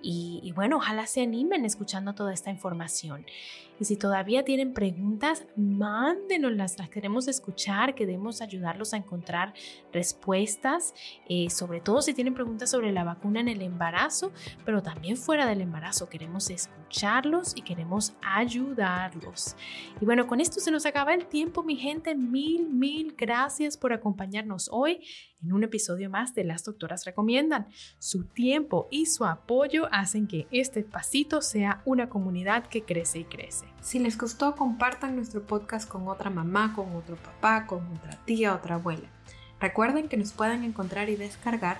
Y, 0.00 0.40
y 0.42 0.52
bueno, 0.52 0.78
ojalá 0.78 1.06
se 1.06 1.20
animen 1.20 1.66
escuchando 1.66 2.14
toda 2.14 2.32
esta 2.32 2.48
información. 2.48 3.26
Y 3.80 3.86
si 3.86 3.96
todavía 3.96 4.44
tienen 4.44 4.74
preguntas, 4.74 5.46
mándenoslas, 5.56 6.78
las 6.78 6.90
queremos 6.90 7.26
escuchar, 7.28 7.94
queremos 7.94 8.42
ayudarlos 8.42 8.92
a 8.92 8.98
encontrar 8.98 9.54
respuestas, 9.90 10.94
eh, 11.30 11.48
sobre 11.48 11.80
todo 11.80 12.02
si 12.02 12.12
tienen 12.12 12.34
preguntas 12.34 12.69
sobre 12.70 12.92
la 12.92 13.04
vacuna 13.04 13.40
en 13.40 13.48
el 13.48 13.62
embarazo, 13.62 14.32
pero 14.64 14.82
también 14.82 15.16
fuera 15.16 15.46
del 15.46 15.60
embarazo. 15.60 16.08
Queremos 16.08 16.50
escucharlos 16.50 17.56
y 17.56 17.62
queremos 17.62 18.14
ayudarlos. 18.22 19.56
Y 20.00 20.04
bueno, 20.04 20.26
con 20.26 20.40
esto 20.40 20.60
se 20.60 20.70
nos 20.70 20.86
acaba 20.86 21.14
el 21.14 21.26
tiempo, 21.26 21.62
mi 21.62 21.76
gente. 21.76 22.14
Mil, 22.14 22.68
mil 22.68 23.14
gracias 23.16 23.76
por 23.76 23.92
acompañarnos 23.92 24.68
hoy 24.72 25.00
en 25.42 25.52
un 25.52 25.64
episodio 25.64 26.10
más 26.10 26.34
de 26.34 26.44
Las 26.44 26.64
Doctoras 26.64 27.04
Recomiendan. 27.04 27.68
Su 27.98 28.24
tiempo 28.24 28.88
y 28.90 29.06
su 29.06 29.24
apoyo 29.24 29.88
hacen 29.92 30.26
que 30.26 30.46
este 30.50 30.82
pasito 30.82 31.42
sea 31.42 31.82
una 31.84 32.08
comunidad 32.08 32.66
que 32.66 32.82
crece 32.82 33.20
y 33.20 33.24
crece. 33.24 33.66
Si 33.80 33.98
les 33.98 34.18
gustó, 34.18 34.54
compartan 34.54 35.16
nuestro 35.16 35.42
podcast 35.42 35.88
con 35.88 36.08
otra 36.08 36.30
mamá, 36.30 36.72
con 36.74 36.94
otro 36.94 37.16
papá, 37.16 37.66
con 37.66 37.86
otra 37.96 38.18
tía, 38.24 38.54
otra 38.54 38.76
abuela. 38.76 39.08
Recuerden 39.60 40.08
que 40.08 40.16
nos 40.16 40.32
pueden 40.32 40.64
encontrar 40.64 41.10
y 41.10 41.16
descargar 41.16 41.78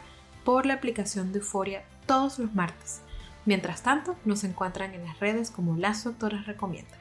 por 0.51 0.67
la 0.67 0.75
aplicación 0.75 1.31
de 1.31 1.39
Euforia 1.39 1.85
todos 2.07 2.41
los 2.41 2.53
martes. 2.53 3.03
Mientras 3.45 3.85
tanto, 3.85 4.17
nos 4.25 4.43
encuentran 4.43 4.93
en 4.95 5.05
las 5.05 5.21
redes 5.21 5.49
como 5.49 5.77
Las 5.77 6.03
Doctoras 6.03 6.45
Recomiendan. 6.45 6.99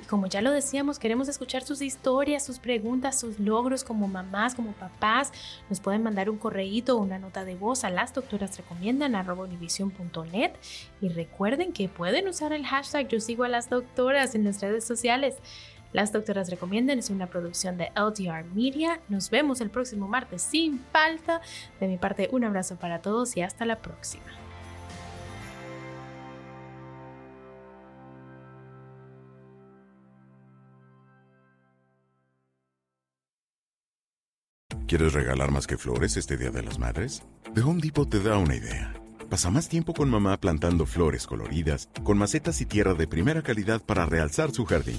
Y 0.00 0.02
como 0.02 0.26
ya 0.26 0.42
lo 0.42 0.50
decíamos, 0.50 0.98
queremos 0.98 1.28
escuchar 1.28 1.62
sus 1.62 1.80
historias, 1.80 2.44
sus 2.44 2.58
preguntas, 2.58 3.20
sus 3.20 3.38
logros 3.38 3.84
como 3.84 4.08
mamás, 4.08 4.56
como 4.56 4.72
papás. 4.72 5.30
Nos 5.70 5.78
pueden 5.78 6.02
mandar 6.02 6.28
un 6.28 6.38
correíto 6.38 6.96
o 6.96 7.00
una 7.00 7.20
nota 7.20 7.44
de 7.44 7.54
voz 7.54 7.84
a 7.84 7.90
las 7.90 8.12
doctoras 8.12 8.56
recomiendan 8.56 9.14
univision.net 9.14 10.54
y 11.00 11.08
recuerden 11.08 11.72
que 11.72 11.88
pueden 11.88 12.26
usar 12.26 12.52
el 12.52 12.66
hashtag 12.66 13.06
yo 13.06 13.20
sigo 13.20 13.44
a 13.44 13.48
las 13.48 13.70
doctoras 13.70 14.34
en 14.34 14.42
las 14.42 14.60
redes 14.60 14.84
sociales. 14.84 15.36
Las 15.92 16.12
Doctoras 16.12 16.50
Recomiendan 16.50 16.98
es 16.98 17.10
una 17.10 17.28
producción 17.28 17.78
de 17.78 17.90
LDR 17.96 18.44
Media. 18.54 19.00
Nos 19.08 19.30
vemos 19.30 19.60
el 19.60 19.70
próximo 19.70 20.06
martes 20.06 20.42
sin 20.42 20.80
falta. 20.92 21.40
De 21.80 21.88
mi 21.88 21.96
parte, 21.96 22.28
un 22.32 22.44
abrazo 22.44 22.76
para 22.76 23.00
todos 23.00 23.36
y 23.36 23.42
hasta 23.42 23.64
la 23.64 23.80
próxima. 23.80 24.24
¿Quieres 34.86 35.12
regalar 35.12 35.50
más 35.50 35.66
que 35.66 35.76
flores 35.76 36.16
este 36.16 36.38
Día 36.38 36.50
de 36.50 36.62
las 36.62 36.78
Madres? 36.78 37.22
The 37.54 37.60
Home 37.60 37.80
Depot 37.82 38.08
te 38.08 38.22
da 38.22 38.38
una 38.38 38.56
idea. 38.56 38.94
Pasa 39.28 39.50
más 39.50 39.68
tiempo 39.68 39.92
con 39.92 40.08
mamá 40.08 40.38
plantando 40.38 40.86
flores 40.86 41.26
coloridas, 41.26 41.90
con 42.02 42.16
macetas 42.16 42.62
y 42.62 42.66
tierra 42.66 42.94
de 42.94 43.06
primera 43.06 43.42
calidad 43.42 43.82
para 43.82 44.06
realzar 44.06 44.50
su 44.50 44.64
jardín. 44.64 44.98